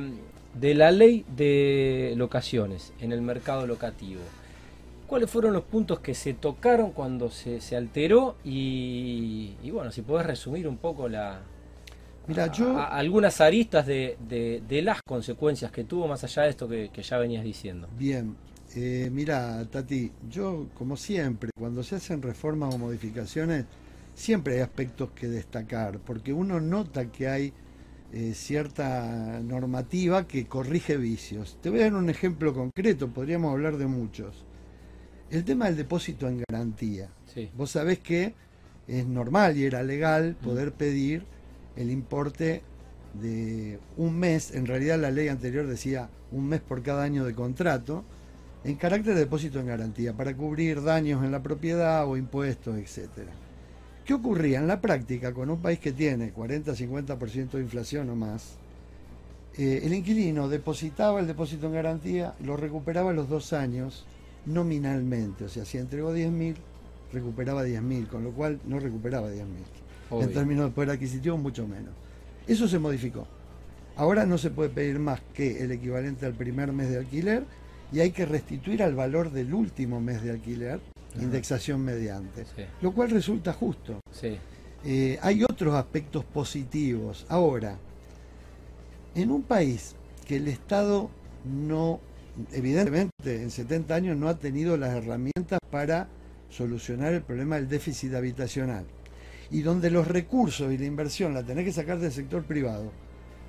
la 0.61 0.91
ley 0.91 1.25
de 1.35 2.13
locaciones 2.15 2.93
en 2.99 3.11
el 3.11 3.21
mercado 3.21 3.67
locativo. 3.67 4.21
¿Cuáles 5.07 5.29
fueron 5.29 5.53
los 5.53 5.63
puntos 5.63 5.99
que 5.99 6.15
se 6.15 6.33
tocaron 6.33 6.91
cuando 6.91 7.29
se, 7.29 7.59
alteró? 7.75 8.37
Y, 8.43 9.53
bueno, 9.71 9.91
si 9.91 10.01
podés 10.01 10.25
resumir 10.25 10.67
un 10.67 10.77
poco 10.77 11.07
la, 11.07 11.41
Mira, 12.27 12.51
yo, 12.51 12.79
algunas 12.79 13.39
aristas 13.39 13.85
de, 13.85 14.81
las 14.83 15.01
consecuencias 15.03 15.71
que 15.71 15.83
tuvo 15.83 16.07
más 16.07 16.23
allá 16.23 16.43
de 16.43 16.49
esto 16.49 16.67
que, 16.67 16.89
ya 17.03 17.17
venías 17.19 17.43
diciendo. 17.43 17.87
Bien, 17.97 18.35
eh, 18.75 19.09
mira, 19.11 19.63
Tati, 19.69 20.11
yo 20.27 20.67
como 20.73 20.97
siempre, 20.97 21.51
cuando 21.55 21.83
se 21.83 21.97
hacen 21.97 22.23
reformas 22.23 22.73
o 22.73 22.79
modificaciones, 22.79 23.65
siempre 24.15 24.55
hay 24.55 24.61
aspectos 24.61 25.11
que 25.11 25.27
destacar, 25.27 25.99
porque 25.99 26.33
uno 26.33 26.59
nota 26.59 27.11
que 27.11 27.27
hay 27.27 27.53
eh, 28.17 28.33
cierta 28.33 29.41
normativa 29.43 30.25
que 30.25 30.47
corrige 30.47 30.95
vicios. 30.95 31.57
Te 31.61 31.69
voy 31.69 31.81
a 31.81 31.83
dar 31.83 31.95
un 31.95 32.09
ejemplo 32.09 32.53
concreto, 32.53 33.09
podríamos 33.09 33.51
hablar 33.51 33.75
de 33.75 33.87
muchos. 33.87 34.45
El 35.29 35.43
tema 35.43 35.65
del 35.65 35.75
depósito 35.75 36.29
en 36.29 36.41
garantía. 36.47 37.09
Vos 37.57 37.71
sabés 37.71 37.99
que 37.99 38.33
es 38.87 39.05
normal 39.05 39.57
y 39.57 39.65
era 39.65 39.83
legal 39.83 40.37
mm. 40.39 40.45
poder 40.45 40.71
pedir 40.71 41.25
el 41.75 41.91
importe 41.91 42.61
de 43.21 43.79
un 43.97 44.17
mes, 44.17 44.55
en 44.55 44.65
realidad 44.65 44.97
la 44.97 45.11
ley 45.11 45.27
anterior 45.27 45.67
decía 45.67 46.09
un 46.31 46.47
mes 46.47 46.61
por 46.61 46.83
cada 46.83 47.03
año 47.03 47.25
de 47.25 47.35
contrato, 47.35 48.05
en 48.63 48.75
carácter 48.75 49.15
de 49.15 49.19
depósito 49.19 49.59
en 49.59 49.67
garantía, 49.67 50.13
para 50.13 50.33
cubrir 50.37 50.81
daños 50.83 51.21
en 51.21 51.33
la 51.33 51.43
propiedad 51.43 52.07
o 52.07 52.15
impuestos, 52.15 52.77
etcétera. 52.77 53.33
¿Qué 54.05 54.13
ocurría? 54.13 54.59
En 54.59 54.67
la 54.67 54.79
práctica, 54.81 55.33
con 55.33 55.49
un 55.49 55.59
país 55.59 55.79
que 55.79 55.91
tiene 55.91 56.31
40-50% 56.31 57.51
de 57.51 57.61
inflación 57.61 58.07
o 58.11 58.15
más, 58.15 58.53
eh, 59.57 59.81
el 59.83 59.95
inquilino 59.95 60.47
depositaba 60.47 61.19
el 61.19 61.25
depósito 61.25 61.65
en 61.65 61.73
garantía, 61.73 62.35
lo 62.43 62.55
recuperaba 62.55 63.09
a 63.09 63.13
los 63.13 63.27
dos 63.27 63.51
años 63.51 64.05
nominalmente, 64.45 65.45
o 65.45 65.49
sea, 65.49 65.65
si 65.65 65.79
entregó 65.79 66.15
10.000, 66.15 66.55
recuperaba 67.13 67.65
10.000, 67.65 68.07
con 68.07 68.23
lo 68.23 68.31
cual 68.31 68.59
no 68.65 68.79
recuperaba 68.79 69.31
10.000. 69.31 70.21
En 70.21 70.31
términos 70.31 70.65
de 70.65 70.71
poder 70.71 70.91
adquisitivo, 70.91 71.35
mucho 71.37 71.67
menos. 71.67 71.93
Eso 72.45 72.67
se 72.67 72.77
modificó. 72.77 73.25
Ahora 73.95 74.27
no 74.27 74.37
se 74.37 74.51
puede 74.51 74.69
pedir 74.69 74.99
más 74.99 75.19
que 75.33 75.63
el 75.63 75.71
equivalente 75.71 76.27
al 76.27 76.33
primer 76.33 76.73
mes 76.73 76.91
de 76.91 76.99
alquiler 76.99 77.43
y 77.91 78.01
hay 78.01 78.11
que 78.11 78.27
restituir 78.27 78.83
al 78.83 78.93
valor 78.93 79.31
del 79.31 79.51
último 79.53 79.99
mes 79.99 80.21
de 80.21 80.29
alquiler, 80.29 80.79
indexación 81.21 81.81
mediante, 81.83 82.45
lo 82.81 82.91
cual 82.93 83.09
resulta 83.09 83.53
justo. 83.53 83.99
Eh, 84.83 85.17
hay 85.21 85.43
otros 85.43 85.73
aspectos 85.73 86.23
positivos. 86.25 87.25
Ahora, 87.29 87.77
en 89.15 89.31
un 89.31 89.43
país 89.43 89.95
que 90.27 90.37
el 90.37 90.47
Estado 90.47 91.09
no, 91.45 91.99
evidentemente 92.51 93.41
en 93.41 93.49
70 93.49 93.95
años 93.95 94.17
no 94.17 94.27
ha 94.27 94.37
tenido 94.37 94.77
las 94.77 94.93
herramientas 94.93 95.59
para 95.71 96.07
solucionar 96.49 97.13
el 97.13 97.21
problema 97.21 97.55
del 97.55 97.67
déficit 97.67 98.13
habitacional, 98.13 98.85
y 99.51 99.61
donde 99.61 99.91
los 99.91 100.07
recursos 100.07 100.71
y 100.71 100.77
la 100.77 100.85
inversión 100.85 101.33
la 101.33 101.43
tenés 101.43 101.65
que 101.65 101.71
sacar 101.71 101.99
del 101.99 102.11
sector 102.11 102.43
privado, 102.43 102.91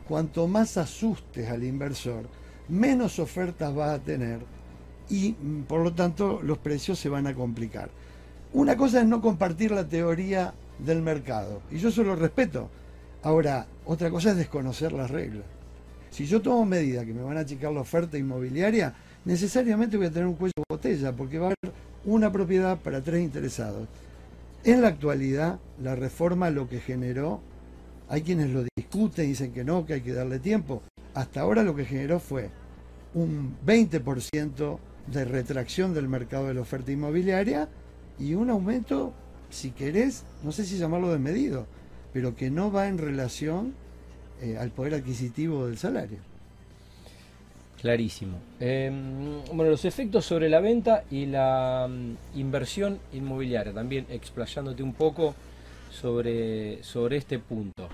cuanto 0.08 0.46
más 0.46 0.76
asustes 0.76 1.48
al 1.48 1.64
inversor, 1.64 2.28
menos 2.68 3.18
ofertas 3.18 3.74
vas 3.74 3.98
a 3.98 4.02
tener 4.02 4.40
y 5.08 5.32
mm, 5.32 5.62
por 5.62 5.82
lo 5.82 5.92
tanto 5.92 6.40
los 6.42 6.58
precios 6.58 6.98
se 6.98 7.08
van 7.08 7.26
a 7.26 7.34
complicar. 7.34 7.90
Una 8.52 8.76
cosa 8.76 9.00
es 9.00 9.06
no 9.06 9.20
compartir 9.20 9.70
la 9.70 9.86
teoría 9.86 10.54
del 10.78 11.02
mercado 11.02 11.62
y 11.70 11.78
yo 11.78 11.88
eso 11.88 12.02
lo 12.02 12.16
respeto. 12.16 12.70
Ahora, 13.22 13.66
otra 13.84 14.10
cosa 14.10 14.30
es 14.30 14.36
desconocer 14.36 14.92
las 14.92 15.10
reglas. 15.10 15.44
Si 16.10 16.26
yo 16.26 16.40
tomo 16.40 16.64
medidas 16.64 17.04
que 17.04 17.12
me 17.12 17.22
van 17.22 17.36
a 17.36 17.40
achicar 17.40 17.72
la 17.72 17.80
oferta 17.80 18.16
inmobiliaria, 18.16 18.94
necesariamente 19.24 19.96
voy 19.96 20.06
a 20.06 20.10
tener 20.10 20.26
un 20.26 20.34
cuello 20.34 20.52
de 20.56 20.74
botella 20.74 21.12
porque 21.12 21.38
va 21.38 21.48
a 21.48 21.54
haber 21.62 21.74
una 22.04 22.30
propiedad 22.30 22.78
para 22.78 23.02
tres 23.02 23.22
interesados. 23.22 23.88
En 24.64 24.82
la 24.82 24.88
actualidad, 24.88 25.58
la 25.82 25.94
reforma 25.94 26.50
lo 26.50 26.68
que 26.68 26.80
generó, 26.80 27.40
hay 28.08 28.22
quienes 28.22 28.50
lo 28.50 28.64
discuten, 28.76 29.26
dicen 29.26 29.52
que 29.52 29.64
no, 29.64 29.84
que 29.84 29.94
hay 29.94 30.00
que 30.00 30.12
darle 30.12 30.38
tiempo 30.38 30.82
hasta 31.16 31.40
ahora 31.40 31.62
lo 31.62 31.74
que 31.74 31.86
generó 31.86 32.20
fue 32.20 32.50
un 33.14 33.56
20% 33.64 34.78
de 35.06 35.24
retracción 35.24 35.94
del 35.94 36.08
mercado 36.08 36.48
de 36.48 36.54
la 36.54 36.60
oferta 36.60 36.92
inmobiliaria 36.92 37.68
y 38.18 38.34
un 38.34 38.50
aumento, 38.50 39.12
si 39.50 39.70
querés, 39.70 40.24
no 40.42 40.52
sé 40.52 40.64
si 40.64 40.78
llamarlo 40.78 41.10
desmedido, 41.10 41.66
pero 42.12 42.34
que 42.34 42.50
no 42.50 42.72
va 42.72 42.88
en 42.88 42.98
relación 42.98 43.74
eh, 44.40 44.56
al 44.58 44.70
poder 44.70 44.94
adquisitivo 44.94 45.66
del 45.66 45.78
salario. 45.78 46.18
Clarísimo. 47.80 48.38
Em, 48.58 49.44
bueno, 49.52 49.70
los 49.70 49.84
efectos 49.84 50.24
sobre 50.24 50.48
la 50.48 50.60
venta 50.60 51.04
y 51.10 51.26
la 51.26 51.86
mm, 51.88 52.38
inversión 52.38 52.98
inmobiliaria, 53.12 53.72
también 53.72 54.06
explayándote 54.08 54.82
un 54.82 54.94
poco 54.94 55.34
sobre, 55.90 56.82
sobre 56.82 57.18
este 57.18 57.38
punto. 57.38 57.88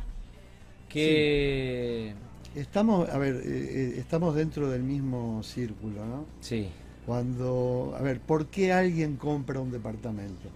¿Qué, 0.89 2.15
Estamos, 2.55 3.09
a 3.09 3.17
ver, 3.17 3.37
eh, 3.37 3.41
eh, 3.47 3.95
estamos 3.97 4.35
dentro 4.35 4.69
del 4.69 4.83
mismo 4.83 5.43
círculo, 5.43 6.05
¿no? 6.05 6.27
Sí. 6.41 6.69
Cuando, 7.07 7.95
a 7.99 8.03
ver, 8.03 8.21
¿por 8.21 8.47
qué 8.47 8.73
alguien 8.73 9.17
compra 9.17 9.61
un 9.61 9.73
departamento? 9.73 10.49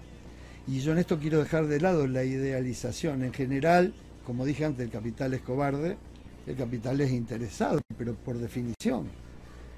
Y 0.68 0.80
yo 0.80 0.92
en 0.92 0.98
esto 0.98 1.18
quiero 1.18 1.38
dejar 1.38 1.66
de 1.66 1.80
lado 1.80 2.06
la 2.06 2.24
idealización. 2.24 3.22
En 3.22 3.32
general, 3.32 3.94
como 4.24 4.44
dije 4.44 4.64
antes, 4.64 4.84
el 4.84 4.90
capital 4.90 5.34
es 5.34 5.40
cobarde, 5.42 5.96
el 6.46 6.56
capital 6.56 7.00
es 7.00 7.10
interesado, 7.10 7.80
pero 7.96 8.14
por 8.14 8.38
definición. 8.38 9.08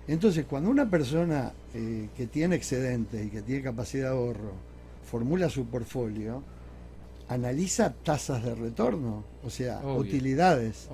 Entonces, 0.07 0.47
cuando 0.47 0.71
una 0.71 0.89
persona 0.89 1.53
eh, 1.75 2.09
que 2.17 2.27
tiene 2.27 2.57
excedentes 2.57 3.27
y 3.27 3.31
que 3.31 3.43
tiene 3.43 3.63
capacidad 3.63 4.11
de 4.11 4.17
ahorro 4.17 4.53
formula 5.11 5.49
su 5.51 5.67
portfolio, 5.67 6.43
analiza 7.29 7.93
tasas 7.93 8.43
de 8.43 8.55
retorno, 8.55 9.25
o 9.45 9.51
sea, 9.51 9.81
utilidades. 9.87 10.89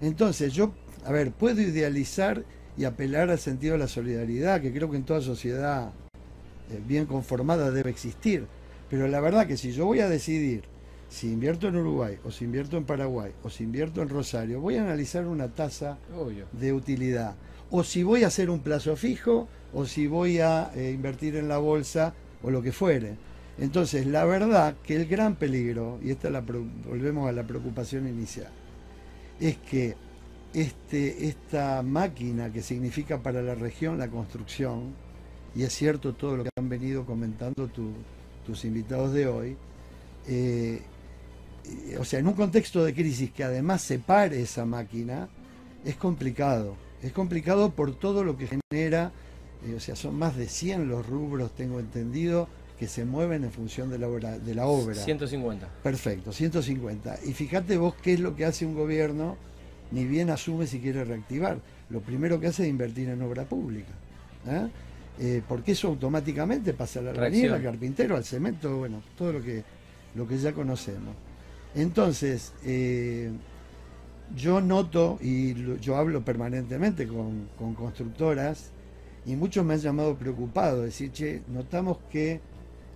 Entonces, 0.00 0.52
yo, 0.52 0.72
a 1.04 1.12
ver, 1.12 1.32
puedo 1.32 1.60
idealizar 1.60 2.44
y 2.76 2.84
apelar 2.84 3.30
al 3.30 3.38
sentido 3.38 3.72
de 3.72 3.78
la 3.78 3.88
solidaridad, 3.88 4.60
que 4.60 4.72
creo 4.72 4.90
que 4.90 4.96
en 4.96 5.04
toda 5.04 5.20
sociedad 5.20 5.92
eh, 6.70 6.80
bien 6.86 7.06
conformada 7.06 7.70
debe 7.70 7.90
existir. 7.90 8.46
Pero 8.88 9.06
la 9.08 9.20
verdad 9.20 9.46
que 9.46 9.56
si 9.56 9.72
yo 9.72 9.86
voy 9.86 10.00
a 10.00 10.08
decidir 10.08 10.64
si 11.08 11.26
invierto 11.26 11.66
en 11.68 11.76
Uruguay 11.76 12.18
o 12.24 12.30
si 12.30 12.44
invierto 12.44 12.76
en 12.76 12.84
Paraguay 12.84 13.32
o 13.42 13.50
si 13.50 13.64
invierto 13.64 14.00
en 14.00 14.08
Rosario, 14.08 14.60
voy 14.60 14.76
a 14.76 14.82
analizar 14.82 15.26
una 15.26 15.48
tasa 15.48 15.98
de 16.52 16.72
utilidad. 16.72 17.34
O 17.70 17.84
si 17.84 18.02
voy 18.02 18.24
a 18.24 18.28
hacer 18.28 18.48
un 18.48 18.60
plazo 18.60 18.96
fijo 18.96 19.48
o 19.72 19.86
si 19.86 20.06
voy 20.06 20.38
a 20.38 20.70
eh, 20.74 20.92
invertir 20.92 21.36
en 21.36 21.48
la 21.48 21.58
bolsa 21.58 22.14
o 22.42 22.50
lo 22.50 22.62
que 22.62 22.72
fuere. 22.72 23.16
Entonces, 23.58 24.06
la 24.06 24.24
verdad 24.24 24.74
que 24.82 24.96
el 24.96 25.06
gran 25.06 25.36
peligro, 25.36 25.98
y 26.02 26.10
esta 26.10 26.30
la, 26.30 26.40
volvemos 26.40 27.28
a 27.28 27.32
la 27.32 27.46
preocupación 27.46 28.08
inicial, 28.08 28.50
es 29.38 29.58
que 29.58 29.96
este, 30.54 31.28
esta 31.28 31.82
máquina 31.82 32.52
que 32.52 32.62
significa 32.62 33.22
para 33.22 33.42
la 33.42 33.54
región 33.54 33.98
la 33.98 34.08
construcción, 34.08 34.94
y 35.54 35.62
es 35.62 35.72
cierto 35.72 36.14
todo 36.14 36.36
lo 36.36 36.44
que 36.44 36.50
han 36.56 36.68
venido 36.68 37.04
comentando 37.04 37.68
tus 38.46 38.64
invitados 38.64 39.12
de 39.12 39.26
hoy, 39.26 39.56
eh, 40.26 40.82
o 41.98 42.04
sea, 42.04 42.18
en 42.18 42.26
un 42.26 42.34
contexto 42.34 42.84
de 42.84 42.94
crisis 42.94 43.30
que 43.32 43.44
además 43.44 43.82
separe 43.82 44.40
esa 44.40 44.64
máquina, 44.64 45.28
es 45.84 45.96
complicado. 45.96 46.76
Es 47.02 47.12
complicado 47.12 47.70
por 47.70 47.94
todo 47.94 48.24
lo 48.24 48.36
que 48.36 48.48
genera, 48.48 49.12
eh, 49.66 49.74
o 49.74 49.80
sea, 49.80 49.96
son 49.96 50.16
más 50.16 50.36
de 50.36 50.48
100 50.48 50.88
los 50.88 51.06
rubros, 51.06 51.52
tengo 51.52 51.80
entendido, 51.80 52.48
que 52.78 52.88
se 52.88 53.04
mueven 53.04 53.44
en 53.44 53.52
función 53.52 53.90
de 53.90 53.98
la 53.98 54.08
obra. 54.08 54.38
De 54.38 54.54
la 54.54 54.66
obra. 54.66 54.94
150. 54.94 55.68
Perfecto, 55.82 56.32
150. 56.32 57.18
Y 57.26 57.32
fíjate 57.32 57.76
vos 57.76 57.94
qué 58.02 58.14
es 58.14 58.20
lo 58.20 58.34
que 58.34 58.46
hace 58.46 58.64
un 58.64 58.74
gobierno, 58.74 59.36
ni 59.92 60.04
bien 60.04 60.30
asume 60.30 60.66
si 60.66 60.80
quiere 60.80 61.04
reactivar. 61.04 61.58
Lo 61.88 62.00
primero 62.00 62.38
que 62.38 62.48
hace 62.48 62.64
es 62.64 62.68
invertir 62.68 63.08
en 63.08 63.22
obra 63.22 63.44
pública. 63.44 63.92
¿eh? 64.46 64.68
Eh, 65.18 65.42
porque 65.46 65.72
eso 65.72 65.88
automáticamente 65.88 66.72
pasa 66.72 67.00
a 67.00 67.02
la 67.02 67.10
albañil, 67.10 67.52
al 67.52 67.62
carpintero, 67.62 68.16
al 68.16 68.24
cemento, 68.24 68.78
bueno, 68.78 69.02
todo 69.16 69.34
lo 69.34 69.42
que, 69.42 69.62
lo 70.14 70.26
que 70.26 70.38
ya 70.38 70.52
conocemos. 70.52 71.14
Entonces, 71.74 72.52
eh, 72.64 73.30
yo 74.34 74.60
noto, 74.60 75.18
y 75.20 75.54
yo 75.80 75.96
hablo 75.96 76.24
permanentemente 76.24 77.06
con, 77.06 77.48
constructoras, 77.74 78.70
y 79.26 79.36
muchos 79.36 79.64
me 79.64 79.74
han 79.74 79.80
llamado 79.80 80.16
preocupado, 80.16 80.82
decir, 80.82 81.12
che, 81.12 81.42
notamos 81.48 81.98
que 82.10 82.40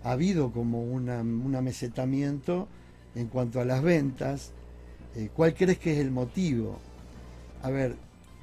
ha 0.02 0.12
habido 0.12 0.50
como 0.52 0.82
un 0.82 1.54
amesetamiento 1.54 2.68
en 3.14 3.28
cuanto 3.28 3.60
a 3.60 3.64
las 3.64 3.82
ventas. 3.82 4.52
Eh, 5.16 5.30
¿Cuál 5.34 5.54
crees 5.54 5.78
que 5.78 5.92
es 5.92 5.98
el 5.98 6.10
motivo? 6.10 6.78
A 7.62 7.70
ver, 7.70 7.96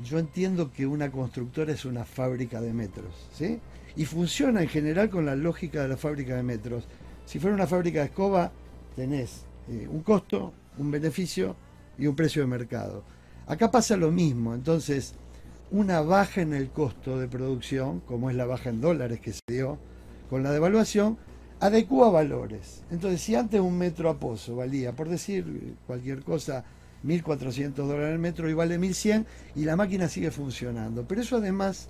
yo 0.03 0.19
entiendo 0.19 0.71
que 0.71 0.85
una 0.85 1.11
constructora 1.11 1.73
es 1.73 1.85
una 1.85 2.05
fábrica 2.05 2.61
de 2.61 2.73
metros, 2.73 3.13
¿sí? 3.33 3.59
Y 3.95 4.05
funciona 4.05 4.61
en 4.61 4.69
general 4.69 5.09
con 5.09 5.25
la 5.25 5.35
lógica 5.35 5.81
de 5.81 5.89
la 5.89 5.97
fábrica 5.97 6.35
de 6.35 6.43
metros. 6.43 6.85
Si 7.25 7.39
fuera 7.39 7.55
una 7.55 7.67
fábrica 7.67 7.99
de 7.99 8.05
escoba, 8.05 8.51
tenés 8.95 9.45
eh, 9.69 9.87
un 9.89 10.01
costo, 10.01 10.53
un 10.77 10.91
beneficio 10.91 11.55
y 11.97 12.07
un 12.07 12.15
precio 12.15 12.41
de 12.41 12.47
mercado. 12.47 13.03
Acá 13.47 13.69
pasa 13.69 13.97
lo 13.97 14.11
mismo, 14.11 14.53
entonces 14.53 15.15
una 15.71 16.01
baja 16.01 16.41
en 16.41 16.53
el 16.53 16.69
costo 16.69 17.19
de 17.19 17.27
producción, 17.27 17.99
como 18.01 18.29
es 18.29 18.35
la 18.35 18.45
baja 18.45 18.69
en 18.69 18.81
dólares 18.81 19.19
que 19.19 19.33
se 19.33 19.41
dio 19.47 19.77
con 20.29 20.43
la 20.43 20.51
devaluación, 20.51 21.17
adecua 21.61 22.09
valores. 22.09 22.83
Entonces, 22.91 23.21
si 23.21 23.35
antes 23.35 23.61
un 23.61 23.77
metro 23.77 24.09
a 24.09 24.19
pozo 24.19 24.57
valía, 24.57 24.93
por 24.93 25.07
decir 25.07 25.75
cualquier 25.87 26.23
cosa, 26.23 26.65
1.400 27.05 27.73
dólares 27.73 28.13
el 28.13 28.19
metro 28.19 28.49
y 28.49 28.53
vale 28.53 28.79
1.100 28.79 29.25
y 29.55 29.63
la 29.63 29.75
máquina 29.75 30.09
sigue 30.09 30.31
funcionando. 30.31 31.05
Pero 31.07 31.21
eso 31.21 31.37
además 31.37 31.87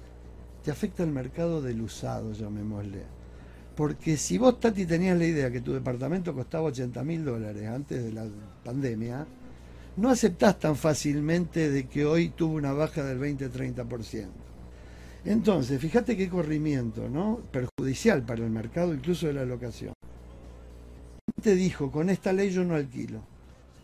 te 0.63 0.71
afecta 0.71 1.03
el 1.03 1.11
mercado 1.11 1.61
del 1.61 1.81
usado, 1.81 2.33
llamémosle. 2.33 3.03
Porque 3.75 4.17
si 4.17 4.37
vos, 4.37 4.59
Tati, 4.59 4.85
tenías 4.85 5.17
la 5.17 5.25
idea 5.25 5.49
que 5.49 5.61
tu 5.61 5.73
departamento 5.73 6.33
costaba 6.33 6.65
80 6.65 7.03
mil 7.03 7.23
dólares 7.23 7.67
antes 7.67 8.03
de 8.03 8.11
la 8.11 8.25
pandemia, 8.65 9.25
no 9.95 10.09
aceptás 10.09 10.59
tan 10.59 10.75
fácilmente 10.75 11.69
de 11.69 11.87
que 11.87 12.05
hoy 12.05 12.29
tuvo 12.29 12.55
una 12.55 12.73
baja 12.73 13.03
del 13.03 13.19
20-30%. 13.19 14.50
Entonces, 15.25 15.79
fíjate 15.79 16.17
qué 16.17 16.29
corrimiento, 16.29 17.07
¿no? 17.09 17.41
Perjudicial 17.51 18.23
para 18.23 18.43
el 18.43 18.49
mercado, 18.49 18.93
incluso 18.93 19.27
de 19.27 19.33
la 19.33 19.45
locación. 19.45 19.93
Te 21.41 21.55
dijo, 21.55 21.91
con 21.91 22.09
esta 22.09 22.33
ley 22.33 22.49
yo 22.49 22.63
no 22.63 22.75
alquilo. 22.75 23.21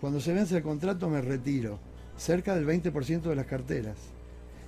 Cuando 0.01 0.19
se 0.19 0.33
vence 0.33 0.57
el 0.57 0.63
contrato 0.63 1.09
me 1.09 1.21
retiro. 1.21 1.79
Cerca 2.17 2.55
del 2.55 2.65
20% 2.65 3.21
de 3.21 3.35
las 3.35 3.45
carteras. 3.45 3.97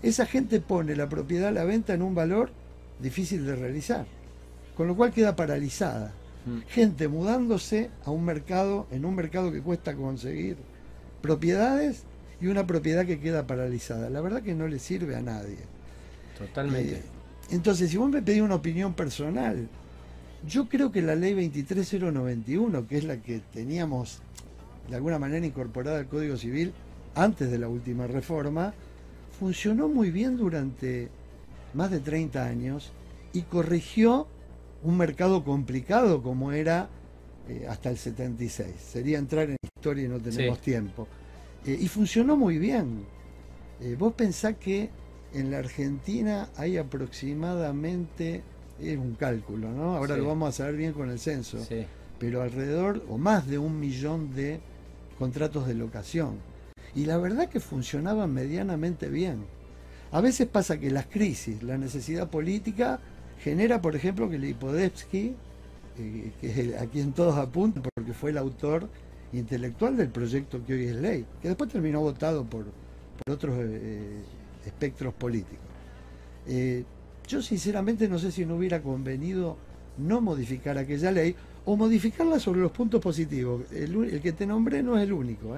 Esa 0.03 0.25
gente 0.25 0.61
pone 0.61 0.95
la 0.95 1.09
propiedad 1.09 1.49
a 1.49 1.51
la 1.51 1.63
venta 1.63 1.93
en 1.93 2.01
un 2.01 2.15
valor 2.15 2.51
difícil 2.99 3.45
de 3.45 3.55
realizar 3.55 4.05
con 4.79 4.87
lo 4.87 4.95
cual 4.95 5.11
queda 5.11 5.35
paralizada. 5.35 6.13
Mm. 6.45 6.59
Gente 6.69 7.09
mudándose 7.09 7.89
a 8.05 8.11
un 8.11 8.23
mercado, 8.23 8.87
en 8.91 9.03
un 9.03 9.13
mercado 9.13 9.51
que 9.51 9.61
cuesta 9.61 9.93
conseguir 9.93 10.55
propiedades 11.21 12.03
y 12.39 12.47
una 12.47 12.65
propiedad 12.65 13.05
que 13.05 13.19
queda 13.19 13.45
paralizada. 13.45 14.09
La 14.09 14.21
verdad 14.21 14.41
que 14.41 14.55
no 14.55 14.69
le 14.69 14.79
sirve 14.79 15.17
a 15.17 15.21
nadie. 15.21 15.57
Totalmente. 16.39 16.95
Eh, 16.95 17.01
entonces, 17.51 17.89
si 17.91 17.97
vos 17.97 18.09
me 18.09 18.21
pedís 18.21 18.41
una 18.41 18.55
opinión 18.55 18.93
personal, 18.93 19.67
yo 20.47 20.67
creo 20.67 20.91
que 20.91 21.01
la 21.01 21.15
ley 21.15 21.33
23091, 21.33 22.87
que 22.87 22.97
es 22.97 23.03
la 23.03 23.17
que 23.17 23.41
teníamos 23.51 24.19
de 24.89 24.95
alguna 24.95 25.19
manera 25.19 25.45
incorporada 25.45 25.99
al 25.99 26.07
Código 26.07 26.37
Civil 26.37 26.73
antes 27.15 27.51
de 27.51 27.59
la 27.59 27.67
última 27.67 28.07
reforma, 28.07 28.73
funcionó 29.39 29.87
muy 29.87 30.11
bien 30.11 30.37
durante 30.37 31.09
más 31.73 31.91
de 31.91 31.99
30 31.99 32.43
años 32.43 32.91
y 33.33 33.43
corrigió 33.43 34.27
un 34.83 34.97
mercado 34.97 35.43
complicado 35.43 36.23
como 36.23 36.51
era 36.51 36.89
eh, 37.47 37.65
hasta 37.67 37.89
el 37.89 37.97
76. 37.97 38.67
Sería 38.77 39.17
entrar 39.17 39.49
en 39.49 39.57
historia 39.75 40.05
y 40.05 40.07
no 40.07 40.19
tenemos 40.19 40.59
tiempo. 40.59 41.07
Eh, 41.65 41.77
y 41.79 41.87
funcionó 41.87 42.37
muy 42.37 42.57
bien. 42.57 43.05
Eh, 43.81 43.95
vos 43.97 44.13
pensás 44.13 44.55
que 44.57 44.89
en 45.33 45.51
la 45.51 45.59
Argentina 45.59 46.49
hay 46.55 46.77
aproximadamente, 46.77 48.43
es 48.79 48.97
un 48.97 49.15
cálculo, 49.15 49.69
¿no? 49.71 49.95
Ahora 49.95 50.17
lo 50.17 50.27
vamos 50.27 50.49
a 50.49 50.51
saber 50.51 50.75
bien 50.75 50.93
con 50.93 51.09
el 51.09 51.19
censo, 51.19 51.59
pero 52.17 52.41
alrededor 52.41 53.03
o 53.09 53.17
más 53.17 53.47
de 53.47 53.57
un 53.57 53.79
millón 53.79 54.33
de 54.33 54.59
contratos 55.17 55.67
de 55.67 55.75
locación. 55.75 56.37
Y 56.95 57.05
la 57.05 57.17
verdad 57.17 57.49
que 57.49 57.59
funcionaban 57.59 58.33
medianamente 58.33 59.09
bien. 59.09 59.45
A 60.11 60.21
veces 60.21 60.47
pasa 60.47 60.79
que 60.79 60.89
las 60.89 61.05
crisis, 61.05 61.61
la 61.61 61.77
necesidad 61.77 62.29
política, 62.29 62.99
genera, 63.43 63.81
por 63.81 63.95
ejemplo, 63.95 64.29
que 64.29 64.39
Lipodevsky, 64.39 65.35
eh, 65.99 66.31
que 66.41 66.47
es 66.47 66.81
a 66.81 66.87
quien 66.87 67.13
todos 67.13 67.37
apuntan 67.37 67.83
porque 67.93 68.13
fue 68.13 68.31
el 68.31 68.37
autor 68.37 68.89
intelectual 69.33 69.95
del 69.97 70.09
proyecto 70.09 70.65
que 70.65 70.73
hoy 70.73 70.85
es 70.85 70.95
ley, 70.95 71.25
que 71.41 71.49
después 71.49 71.71
terminó 71.71 72.01
votado 72.01 72.43
por, 72.45 72.65
otros 73.29 73.55
eh, 73.59 74.23
espectros 74.69 75.13
políticos. 75.13 75.65
Eh, 76.47 76.83
yo 77.27 77.41
sinceramente 77.41 78.07
no 78.07 78.17
sé 78.17 78.31
si 78.31 78.45
no 78.45 78.55
hubiera 78.55 78.81
convenido 78.81 79.57
no 79.97 80.21
modificar 80.21 80.77
aquella 80.77 81.11
ley 81.11 81.35
o 81.65 81.75
modificarla 81.75 82.39
sobre 82.39 82.61
los 82.61 82.71
puntos 82.71 83.01
positivos. 83.01 83.71
El, 83.71 84.21
que 84.21 84.31
te 84.31 84.45
nombré 84.45 84.81
no 84.81 84.97
es 84.97 85.03
el 85.03 85.13
único. 85.13 85.55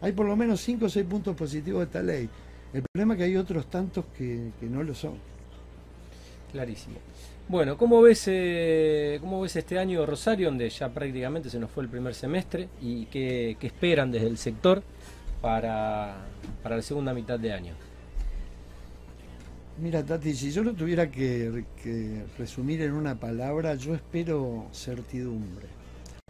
Hay 0.00 0.12
por 0.12 0.26
lo 0.26 0.36
menos 0.36 0.60
cinco 0.60 0.86
o 0.86 0.88
seis 0.88 1.04
puntos 1.04 1.36
positivos 1.36 1.80
de 1.80 1.84
esta 1.84 2.02
ley. 2.02 2.28
El 2.72 2.82
problema 2.82 3.14
es 3.14 3.18
que 3.18 3.24
hay 3.24 3.36
otros 3.36 3.68
tantos 3.68 4.04
que 4.16 4.52
no 4.62 4.82
lo 4.82 4.94
son. 4.94 5.14
Clarísimo. 6.52 6.96
Bueno, 7.50 7.76
¿cómo 7.76 8.00
ves, 8.00 8.24
eh, 8.28 9.18
¿cómo 9.20 9.40
ves 9.40 9.56
este 9.56 9.76
año 9.76 10.06
Rosario, 10.06 10.46
donde 10.46 10.70
ya 10.70 10.88
prácticamente 10.88 11.50
se 11.50 11.58
nos 11.58 11.68
fue 11.68 11.82
el 11.82 11.88
primer 11.88 12.14
semestre? 12.14 12.68
¿Y 12.80 13.06
qué, 13.06 13.56
esperan 13.60 14.12
desde 14.12 14.28
el 14.28 14.38
sector 14.38 14.84
para, 15.42 16.14
la 16.62 16.82
segunda 16.82 17.12
mitad 17.12 17.40
de 17.40 17.52
año? 17.52 17.74
Mira, 19.80 20.04
Tati, 20.04 20.34
si 20.34 20.50
yo 20.50 20.62
lo 20.62 20.74
tuviera 20.74 21.10
que, 21.10 21.64
resumir 22.36 22.82
en 22.82 22.92
una 22.92 23.18
palabra, 23.18 23.76
yo 23.76 23.94
espero 23.94 24.66
certidumbre. 24.74 25.68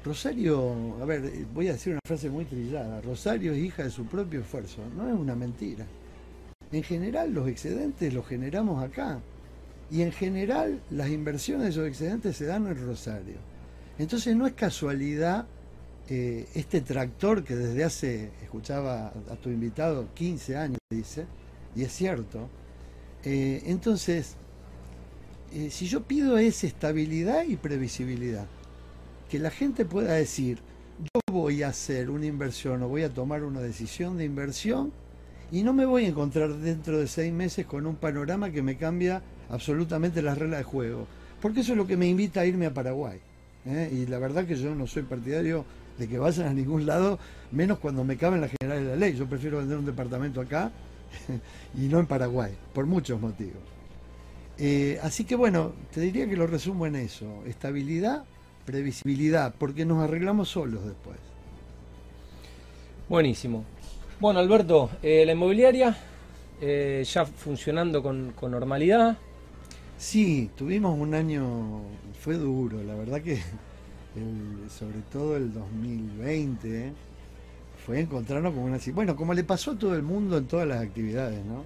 Rosario, 0.05 0.97
a 1.03 1.05
ver, 1.05 1.33
voy 1.53 1.67
a 1.67 1.73
decir 1.73 1.95
una 1.95 2.01
frase 2.07 2.31
muy 2.31 2.45
trillada, 2.45 3.01
Rosario 3.01 3.53
es 3.53 3.59
hija 3.59 3.83
de 3.83 3.91
su 3.91 4.07
propio 4.07 4.41
esfuerzo, 4.41 4.83
no 4.97 5.09
es 5.09 5.15
una 5.15 5.35
mentira. 5.35 5.85
En 6.71 6.85
general 6.85 7.35
los 7.35 7.49
excedentes 7.49 8.15
los 8.15 8.25
generamos 8.25 8.85
acá, 8.85 9.19
y 9.91 10.03
en 10.03 10.13
general 10.13 10.81
las 10.91 11.11
inversiones 11.11 11.65
de 11.65 11.71
esos 11.71 11.89
excedentes 11.89 12.37
se 12.37 12.47
dan 12.47 12.69
en 12.69 12.87
Rosario. 12.87 13.39
Entonces 13.99 14.37
no 14.37 14.47
es 14.47 14.53
casualidad 14.53 15.47
eh, 16.09 16.47
este 16.55 16.83
tractor 16.83 17.43
que 17.43 17.57
desde 17.57 17.83
hace, 17.83 18.31
escuchaba 18.45 19.09
a 19.09 19.37
tu 19.43 19.51
invitado, 19.51 20.07
15 20.15 20.57
años, 20.57 20.79
dice, 20.89 21.27
y 21.75 21.83
es 21.83 21.93
cierto. 21.93 22.49
Eh, 23.25 23.63
entonces, 23.67 24.37
eh, 25.53 25.69
si 25.71 25.87
yo 25.87 26.03
pido 26.05 26.39
es 26.39 26.65
estabilidad 26.65 27.45
y 27.45 27.57
previsibilidad, 27.57 28.47
que 29.29 29.39
la 29.39 29.51
gente 29.51 29.85
pueda 29.85 30.15
decir, 30.15 30.59
yo 30.99 31.21
voy 31.31 31.63
a 31.63 31.69
hacer 31.69 32.11
una 32.11 32.27
inversión 32.27 32.83
o 32.83 32.89
voy 32.89 33.03
a 33.03 33.13
tomar 33.13 33.45
una 33.45 33.61
decisión 33.61 34.17
de 34.17 34.25
inversión 34.25 34.93
y 35.53 35.63
no 35.63 35.73
me 35.73 35.85
voy 35.85 36.05
a 36.05 36.09
encontrar 36.09 36.53
dentro 36.55 36.99
de 36.99 37.07
seis 37.07 37.33
meses 37.33 37.67
con 37.67 37.87
un 37.87 37.97
panorama 37.97 38.51
que 38.51 38.63
me 38.63 38.77
cambia 38.77 39.23
absolutamente 39.51 40.23
las 40.23 40.39
reglas 40.39 40.61
de 40.61 40.65
juego, 40.65 41.07
porque 41.43 41.61
eso 41.61 41.73
es 41.73 41.79
lo 41.79 41.87
que 41.87 41.97
me 41.97 42.07
invita 42.07 42.41
a 42.41 42.47
irme 42.47 42.67
a 42.67 42.75
Paraguay. 42.75 43.21
Y 43.93 44.07
la 44.07 44.19
verdad 44.19 44.47
que 44.47 44.57
yo 44.57 44.75
no 44.75 44.87
soy 44.87 45.03
partidario 45.03 45.67
de 45.99 46.09
que 46.09 46.19
vayan 46.19 46.49
a 46.49 46.55
ningún 46.55 46.87
lado, 46.87 47.19
menos 47.53 47.79
cuando 47.79 48.05
me 48.05 48.17
cabe 48.17 48.37
en 48.37 48.41
la 48.43 48.49
general 48.49 48.85
de 48.85 48.91
la 48.91 48.97
ley. 48.97 49.15
Yo 49.15 49.27
prefiero 49.27 49.59
vender 49.59 49.77
un 49.77 49.85
departamento 49.85 50.41
acá 50.41 50.73
y 51.79 51.89
no 51.89 51.99
en 51.99 52.07
Paraguay, 52.07 52.53
por 52.73 52.87
muchos 52.87 53.21
motivos. 53.21 53.63
Eh, 54.59 54.99
así 55.03 55.25
que 55.25 55.37
bueno, 55.37 55.73
te 55.93 56.01
diría 56.01 56.29
que 56.29 56.37
lo 56.37 56.47
resumo 56.47 56.87
en 56.87 56.97
eso, 56.97 57.43
estabilidad, 57.47 58.25
previsibilidad, 58.67 59.55
porque 59.59 59.85
nos 59.85 60.03
arreglamos 60.03 60.51
solos 60.51 60.85
después. 60.85 61.17
Buenísimo. 63.09 63.65
Bueno, 64.21 64.41
Alberto, 64.41 64.91
eh, 65.03 65.25
la 65.25 65.33
inmobiliaria 65.33 65.97
eh, 66.61 67.03
ya 67.11 67.25
funcionando 67.25 68.03
con, 68.03 68.33
con 68.33 68.51
normalidad. 68.51 69.17
Sí, 69.97 70.51
tuvimos 70.57 70.99
un 70.99 71.15
año, 71.15 71.81
fue 72.21 72.35
duro, 72.35 72.83
la 72.83 72.95
verdad 72.95 73.23
que 73.23 73.41
sobre 74.69 75.01
todo 75.13 75.37
el 75.37 75.53
2020, 75.53 76.93
fue 77.85 78.01
encontrarnos 78.01 78.55
con 78.55 78.63
una... 78.63 78.79
Bueno, 78.95 79.17
como 79.17 79.35
le 79.35 79.45
pasó 79.45 79.73
a 79.73 79.79
todo 79.79 79.95
el 79.95 80.03
mundo 80.03 80.39
en 80.39 80.47
todas 80.47 80.67
las 80.67 80.81
actividades, 80.81 81.45
¿no? 81.45 81.65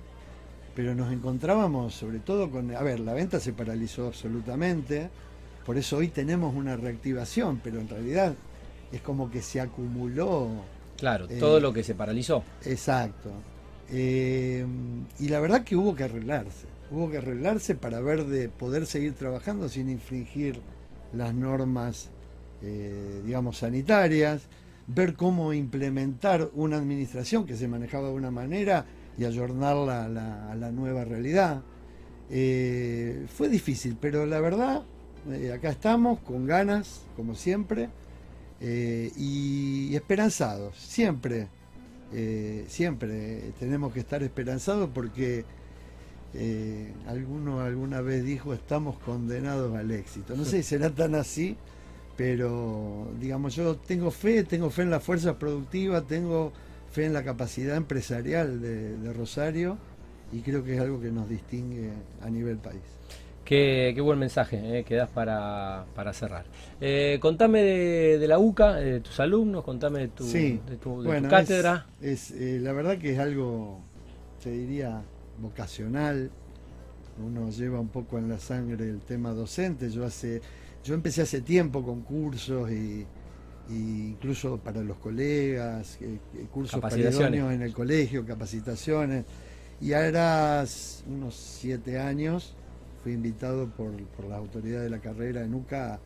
Pero 0.74 0.94
nos 0.94 1.12
encontrábamos 1.12 1.94
sobre 1.94 2.18
todo 2.18 2.50
con... 2.50 2.74
A 2.74 2.82
ver, 2.82 3.00
la 3.00 3.12
venta 3.12 3.40
se 3.40 3.52
paralizó 3.52 4.06
absolutamente, 4.06 5.10
por 5.64 5.76
eso 5.76 5.98
hoy 5.98 6.08
tenemos 6.08 6.54
una 6.54 6.76
reactivación, 6.76 7.60
pero 7.62 7.80
en 7.80 7.88
realidad 7.88 8.34
es 8.92 9.00
como 9.00 9.30
que 9.30 9.42
se 9.42 9.60
acumuló... 9.60 10.48
Claro, 10.96 11.26
eh, 11.28 11.38
todo 11.38 11.60
lo 11.60 11.72
que 11.72 11.82
se 11.82 11.94
paralizó. 11.94 12.42
Exacto. 12.64 13.30
Eh, 13.90 14.64
y 15.18 15.28
la 15.28 15.40
verdad 15.40 15.64
que 15.64 15.76
hubo 15.76 15.94
que 15.94 16.04
arreglarse, 16.04 16.66
hubo 16.90 17.10
que 17.10 17.18
arreglarse 17.18 17.74
para 17.74 18.00
ver 18.00 18.24
de 18.24 18.48
poder 18.48 18.86
seguir 18.86 19.14
trabajando 19.14 19.68
sin 19.68 19.90
infringir 19.90 20.60
las 21.12 21.34
normas 21.34 22.10
eh, 22.66 23.20
digamos, 23.26 23.58
sanitarias, 23.58 24.42
ver 24.86 25.14
cómo 25.14 25.52
implementar 25.52 26.50
una 26.54 26.76
administración 26.76 27.46
que 27.46 27.56
se 27.56 27.68
manejaba 27.68 28.08
de 28.08 28.14
una 28.14 28.30
manera 28.30 28.86
y 29.16 29.24
ayornarla 29.24 30.04
a 30.04 30.54
la, 30.54 30.72
nueva 30.72 31.04
realidad. 31.04 31.62
Eh, 32.30 33.26
fue 33.34 33.48
difícil, 33.48 33.96
pero 34.00 34.26
la 34.26 34.40
verdad, 34.40 34.82
eh, 35.30 35.52
acá 35.52 35.70
estamos 35.70 36.20
con 36.20 36.46
ganas, 36.46 37.02
como 37.16 37.34
siempre, 37.34 37.88
y 38.60 39.94
esperanzados, 39.94 40.74
siempre, 40.78 41.48
siempre 42.66 43.52
tenemos 43.58 43.92
que 43.92 44.00
estar 44.00 44.22
esperanzados 44.22 44.88
porque 44.94 45.44
alguno 47.06 47.60
alguna 47.60 48.00
vez 48.00 48.24
dijo 48.24 48.54
estamos 48.54 48.98
condenados 49.00 49.76
al 49.76 49.90
éxito. 49.90 50.34
No 50.34 50.46
sé 50.46 50.62
si 50.62 50.70
será 50.70 50.88
tan 50.88 51.14
así, 51.14 51.58
pero 52.16 53.08
digamos 53.20 53.54
yo 53.56 53.76
tengo 53.76 54.10
fe, 54.10 54.44
tengo 54.44 54.70
fe 54.70 54.82
en 54.82 54.90
la 54.90 55.00
fuerza 55.00 55.38
productiva, 55.38 56.02
tengo 56.02 56.52
fe 56.90 57.06
en 57.06 57.12
la 57.12 57.24
capacidad 57.24 57.76
empresarial 57.76 58.60
de, 58.60 59.12
Rosario 59.12 59.78
y 60.32 60.40
creo 60.40 60.64
que 60.64 60.74
es 60.74 60.80
algo 60.80 61.00
que 61.00 61.10
nos 61.10 61.28
distingue 61.28 61.90
a 62.22 62.30
nivel 62.30 62.58
país. 62.58 62.82
Qué, 63.44 63.94
buen 64.00 64.18
mensaje 64.18 64.78
eh, 64.78 64.84
que 64.84 64.94
das 64.94 65.10
para, 65.10 65.84
cerrar. 66.12 66.46
Eh, 66.80 67.18
contame 67.20 67.62
de, 67.62 68.26
la 68.26 68.38
UCA, 68.38 68.76
de 68.76 69.00
tus 69.00 69.20
alumnos, 69.20 69.64
contame 69.64 70.00
de 70.00 70.08
tu, 70.08 70.26
de 70.26 70.78
tu, 70.80 71.04
cátedra. 71.28 71.86
Es, 72.00 72.30
eh, 72.30 72.58
la 72.62 72.72
verdad 72.72 72.96
que 72.96 73.12
es 73.12 73.18
algo, 73.18 73.80
se 74.38 74.50
diría, 74.50 75.02
vocacional. 75.38 76.30
Uno 77.22 77.50
lleva 77.50 77.78
un 77.78 77.88
poco 77.88 78.18
en 78.18 78.28
la 78.28 78.38
sangre 78.38 78.88
el 78.88 79.00
tema 79.00 79.32
docente. 79.32 79.90
Yo 79.90 80.04
hace 80.04 80.40
yo 80.84 80.94
empecé 80.94 81.22
hace 81.22 81.40
tiempo 81.40 81.82
con 81.82 82.02
cursos 82.02 82.70
y, 82.70 83.06
incluso 83.70 84.58
para 84.58 84.82
los 84.82 84.98
colegas, 84.98 85.96
eh, 86.02 86.18
eh, 86.36 86.46
cursos 86.52 86.78
para 86.78 86.94
en 86.96 87.62
el 87.62 87.72
colegio, 87.72 88.24
capacitaciones. 88.26 89.24
Y 89.80 89.94
ahora, 89.94 90.64
unos 91.08 91.34
siete 91.34 91.98
años, 91.98 92.54
fui 93.02 93.12
invitado 93.12 93.66
por, 93.68 93.92
las 94.28 94.38
autoridades 94.38 94.84
de 94.84 94.90
la 94.90 95.00
carrera 95.00 95.42
en 95.42 95.54
UCA 95.54 95.98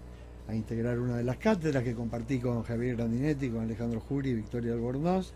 a 0.47 0.55
integrar 0.55 0.99
una 1.01 1.17
de 1.17 1.25
las 1.25 1.37
cátedras 1.37 1.83
que 1.83 1.95
compartí 1.95 2.39
con 2.39 2.63
Javier 2.63 2.97
Grandinetti, 2.97 3.51
con 3.51 3.63
Alejandro 3.63 4.01
Juri 4.01 4.31
y 4.31 4.35
Victoria 4.35 4.73
Albornoz. 4.73 5.33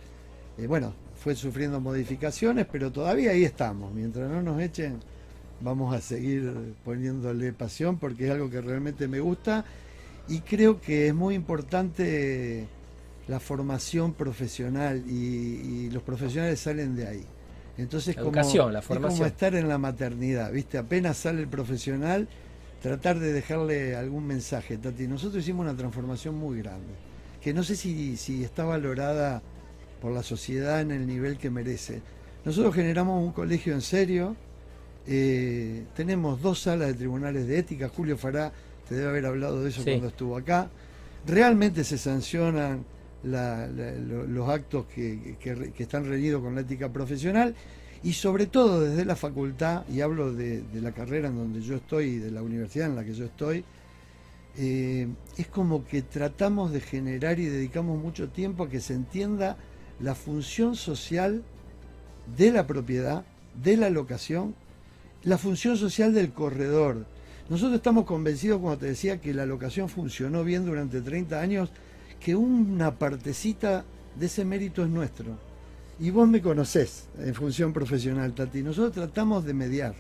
Eh, 0.56 0.66
bueno, 0.68 0.94
fue 1.16 1.34
sufriendo 1.34 1.80
modificaciones, 1.80 2.66
pero 2.70 2.92
todavía 2.92 3.32
ahí 3.32 3.44
estamos. 3.44 3.92
Mientras 3.92 4.30
no 4.30 4.40
nos 4.40 4.60
echen 4.60 5.00
vamos 5.62 5.94
a 5.94 6.00
seguir 6.00 6.74
poniéndole 6.84 7.52
pasión 7.52 7.98
porque 7.98 8.26
es 8.26 8.30
algo 8.30 8.50
que 8.50 8.60
realmente 8.60 9.08
me 9.08 9.20
gusta 9.20 9.64
y 10.28 10.40
creo 10.40 10.80
que 10.80 11.08
es 11.08 11.14
muy 11.14 11.34
importante 11.34 12.66
la 13.28 13.40
formación 13.40 14.14
profesional 14.14 15.04
y, 15.08 15.90
los 15.90 16.02
profesionales 16.02 16.60
salen 16.60 16.96
de 16.96 17.06
ahí. 17.06 17.24
Entonces, 17.78 18.16
la 18.16 18.22
educación, 18.22 18.72
la 18.72 18.82
formación. 18.82 19.12
Es 19.12 19.18
como 19.18 19.26
estar 19.26 19.54
en 19.54 19.68
la 19.68 19.78
maternidad, 19.78 20.52
¿viste? 20.52 20.78
Apenas 20.78 21.16
sale 21.16 21.40
el 21.40 21.48
profesional, 21.48 22.28
tratar 22.82 23.18
de 23.18 23.32
dejarle 23.32 23.96
algún 23.96 24.26
mensaje. 24.26 24.76
Tati, 24.76 25.06
nosotros 25.06 25.42
hicimos 25.42 25.64
una 25.64 25.76
transformación 25.76 26.34
muy 26.36 26.58
grande, 26.58 26.94
que 27.40 27.54
no 27.54 27.62
sé 27.62 27.76
si, 27.76 28.16
si 28.16 28.44
está 28.44 28.64
valorada 28.64 29.42
por 30.00 30.12
la 30.12 30.22
sociedad 30.22 30.80
en 30.80 30.90
el 30.90 31.06
nivel 31.06 31.38
que 31.38 31.50
merece. 31.50 32.02
Nosotros 32.44 32.74
generamos 32.74 33.22
un 33.24 33.32
colegio 33.32 33.72
en 33.72 33.80
serio, 33.80 34.36
eh, 35.06 35.84
tenemos 35.96 36.40
dos 36.40 36.60
salas 36.60 36.88
de 36.88 36.94
tribunales 36.94 37.46
de 37.46 37.58
ética. 37.58 37.88
Julio 37.88 38.16
Fará 38.16 38.52
te 38.88 38.94
debe 38.94 39.08
haber 39.08 39.26
hablado 39.26 39.62
de 39.62 39.70
eso 39.70 39.82
cuando 39.82 40.08
estuvo 40.08 40.36
acá. 40.36 40.70
Realmente 41.26 41.84
se 41.84 41.98
sancionan 41.98 42.84
los 43.24 44.48
actos 44.48 44.86
que, 44.86 45.36
están 45.78 46.06
reñidos 46.06 46.42
con 46.42 46.54
la 46.54 46.62
ética 46.62 46.92
profesional 46.92 47.54
y 48.02 48.14
sobre 48.14 48.46
todo 48.46 48.80
desde 48.80 49.04
la 49.04 49.14
facultad, 49.14 49.84
y 49.88 50.00
hablo 50.00 50.32
de, 50.32 50.64
la 50.74 50.92
carrera 50.92 51.28
en 51.28 51.36
donde 51.36 51.62
yo 51.62 51.76
estoy 51.76 52.06
y 52.06 52.18
de 52.18 52.32
la 52.32 52.42
universidad 52.42 52.88
en 52.88 52.96
la 52.96 53.04
que 53.04 53.14
yo 53.14 53.26
estoy, 53.26 53.64
eh, 54.58 55.06
es 55.38 55.46
como 55.46 55.84
que 55.86 56.02
tratamos 56.02 56.72
de 56.72 56.80
generar 56.80 57.38
y 57.38 57.46
dedicamos 57.46 58.02
mucho 58.02 58.28
tiempo 58.28 58.64
a 58.64 58.68
que 58.68 58.80
se 58.80 58.94
entienda 58.94 59.56
la 60.00 60.14
función 60.14 60.74
social 60.74 61.42
de 62.36 62.50
la 62.50 62.66
propiedad, 62.66 63.24
de 63.62 63.76
la 63.76 63.88
locación 63.88 64.54
la 65.24 65.38
función 65.38 65.76
social 65.76 66.12
del 66.12 66.32
corredor. 66.32 67.04
Nosotros 67.48 67.76
estamos 67.76 68.04
convencidos, 68.04 68.60
como 68.60 68.78
te 68.78 68.86
decía, 68.86 69.20
que 69.20 69.34
la 69.34 69.46
locación 69.46 69.88
funcionó 69.88 70.44
bien 70.44 70.64
durante 70.64 71.00
30 71.00 71.40
años, 71.40 71.70
que 72.20 72.34
una 72.34 72.98
partecita 72.98 73.84
de 74.18 74.26
ese 74.26 74.44
mérito 74.44 74.82
es 74.82 74.88
nuestro. 74.88 75.36
Y 76.00 76.10
vos 76.10 76.28
me 76.28 76.40
conocés 76.40 77.08
en 77.18 77.34
función 77.34 77.72
profesional, 77.72 78.32
Tati. 78.34 78.62
Nosotros 78.62 78.92
tratamos 78.92 79.44
de 79.44 79.54
mediar. 79.54 79.94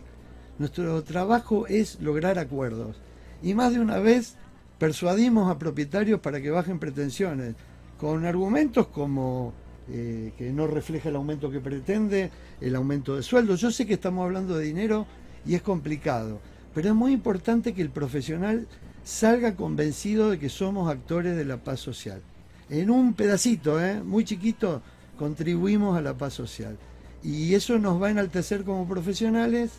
Nuestro 0.58 1.02
trabajo 1.02 1.66
es 1.66 2.00
lograr 2.00 2.38
acuerdos. 2.38 2.96
Y 3.42 3.54
más 3.54 3.72
de 3.72 3.80
una 3.80 3.98
vez 3.98 4.36
persuadimos 4.78 5.50
a 5.50 5.58
propietarios 5.58 6.20
para 6.20 6.40
que 6.40 6.50
bajen 6.50 6.78
pretensiones, 6.78 7.54
con 7.98 8.24
argumentos 8.24 8.88
como 8.88 9.52
eh, 9.90 10.32
que 10.38 10.52
no 10.52 10.66
refleja 10.66 11.08
el 11.08 11.16
aumento 11.16 11.50
que 11.50 11.60
pretende, 11.60 12.30
el 12.60 12.76
aumento 12.76 13.16
de 13.16 13.22
sueldo. 13.22 13.56
Yo 13.56 13.70
sé 13.70 13.86
que 13.86 13.94
estamos 13.94 14.24
hablando 14.24 14.56
de 14.56 14.64
dinero 14.64 15.06
y 15.44 15.54
es 15.54 15.62
complicado, 15.62 16.40
pero 16.74 16.90
es 16.90 16.94
muy 16.94 17.12
importante 17.12 17.74
que 17.74 17.82
el 17.82 17.90
profesional 17.90 18.66
salga 19.04 19.56
convencido 19.56 20.30
de 20.30 20.38
que 20.38 20.48
somos 20.48 20.90
actores 20.90 21.36
de 21.36 21.44
la 21.44 21.58
paz 21.58 21.80
social. 21.80 22.22
En 22.70 22.90
un 22.90 23.14
pedacito, 23.14 23.82
¿eh? 23.82 24.02
muy 24.02 24.24
chiquito, 24.24 24.82
contribuimos 25.18 25.96
a 25.96 26.00
la 26.00 26.14
paz 26.14 26.34
social. 26.34 26.78
Y 27.22 27.54
eso 27.54 27.78
nos 27.78 28.00
va 28.00 28.08
a 28.08 28.10
enaltecer 28.10 28.64
como 28.64 28.88
profesionales 28.88 29.72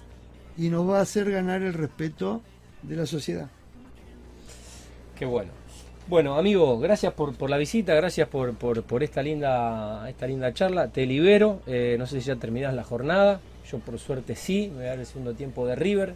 y 0.57 0.69
nos 0.69 0.87
va 0.89 0.99
a 0.99 1.01
hacer 1.01 1.31
ganar 1.31 1.61
el 1.61 1.73
respeto 1.73 2.41
de 2.81 2.95
la 2.95 3.05
sociedad. 3.05 3.49
Qué 5.15 5.25
bueno. 5.25 5.62
Bueno, 6.07 6.37
amigo, 6.37 6.79
gracias 6.79 7.13
por, 7.13 7.33
por 7.35 7.49
la 7.49 7.57
visita, 7.57 7.95
gracias 7.95 8.27
por, 8.27 8.53
por, 8.55 9.03
esta, 9.03 9.23
linda, 9.23 10.07
esta 10.09 10.27
linda 10.27 10.53
charla. 10.53 10.89
Te 10.89 11.05
libero, 11.05 11.61
eh, 11.65 11.95
no 11.97 12.05
sé 12.05 12.19
si 12.19 12.27
ya 12.27 12.35
terminas 12.35 12.73
la 12.73 12.83
jornada. 12.83 13.39
Yo 13.71 13.79
por 13.79 13.97
suerte 13.97 14.35
sí, 14.35 14.67
me 14.69 14.77
voy 14.77 14.85
a 14.85 14.89
dar 14.89 14.99
el 14.99 15.05
segundo 15.05 15.33
tiempo 15.33 15.65
de 15.65 15.75
River, 15.75 16.15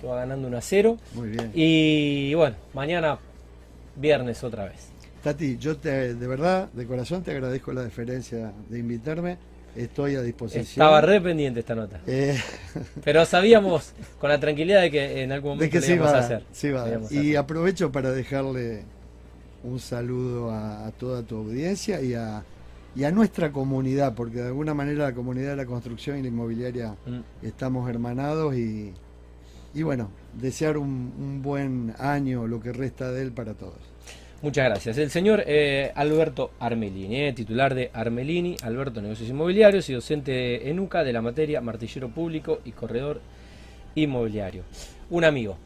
que 0.00 0.06
va 0.06 0.16
ganando 0.16 0.48
1 0.48 0.56
a 0.56 0.60
0. 0.62 0.96
Muy 1.14 1.28
bien. 1.28 1.50
Y 1.54 2.32
bueno, 2.34 2.56
mañana 2.72 3.18
viernes 3.96 4.42
otra 4.42 4.64
vez. 4.64 4.88
Tati, 5.22 5.58
yo 5.58 5.76
te, 5.76 6.14
de 6.14 6.26
verdad, 6.26 6.70
de 6.72 6.86
corazón, 6.86 7.22
te 7.22 7.32
agradezco 7.32 7.72
la 7.72 7.82
deferencia 7.82 8.52
de 8.68 8.78
invitarme. 8.78 9.36
Estoy 9.76 10.16
a 10.16 10.22
disposición. 10.22 10.64
Estaba 10.64 11.00
re 11.00 11.20
pendiente 11.20 11.60
esta 11.60 11.74
nota. 11.74 12.00
Eh, 12.06 12.38
Pero 13.04 13.24
sabíamos 13.24 13.92
con 14.18 14.30
la 14.30 14.40
tranquilidad 14.40 14.80
de 14.80 14.90
que 14.90 15.22
en 15.22 15.32
algún 15.32 15.52
momento 15.56 15.80
de 15.80 15.86
que 15.86 16.02
a 16.02 16.18
hacer. 16.18 16.42
Sí 16.52 16.70
va 16.70 16.86
y 17.10 17.36
aprovecho 17.36 17.92
para 17.92 18.10
dejarle 18.10 18.82
un 19.64 19.78
saludo 19.78 20.50
a, 20.50 20.90
toda 20.98 21.22
tu 21.22 21.36
audiencia 21.36 22.00
y 22.00 22.14
a, 22.14 22.44
y 22.94 23.04
a 23.04 23.10
nuestra 23.10 23.52
comunidad, 23.52 24.14
porque 24.14 24.40
de 24.40 24.48
alguna 24.48 24.74
manera 24.74 25.04
la 25.04 25.14
comunidad 25.14 25.50
de 25.50 25.56
la 25.56 25.66
construcción 25.66 26.18
y 26.18 26.22
la 26.22 26.28
inmobiliaria 26.28 26.96
mm. 27.06 27.46
estamos 27.46 27.88
hermanados 27.88 28.54
y, 28.56 28.92
y 29.74 29.82
bueno, 29.82 30.10
desear 30.34 30.78
un, 30.78 31.12
un 31.18 31.42
buen 31.42 31.94
año, 31.98 32.46
lo 32.46 32.60
que 32.60 32.72
resta 32.72 33.10
de 33.10 33.22
él 33.22 33.32
para 33.32 33.54
todos. 33.54 33.92
Muchas 34.42 34.64
gracias. 34.64 34.98
El 34.98 35.08
señor 35.08 35.44
eh, 35.46 35.92
Alberto 35.94 36.50
Armelini, 36.58 37.26
eh, 37.26 37.32
titular 37.32 37.76
de 37.76 37.92
Armelini, 37.94 38.56
Alberto 38.64 39.00
Negocios 39.00 39.30
Inmobiliarios 39.30 39.88
y 39.88 39.92
docente 39.92 40.68
en 40.68 40.80
UCA 40.80 41.04
de 41.04 41.12
la 41.12 41.22
materia 41.22 41.60
martillero 41.60 42.08
público 42.08 42.58
y 42.64 42.72
corredor 42.72 43.20
inmobiliario. 43.94 44.64
Un 45.10 45.24
amigo. 45.24 45.56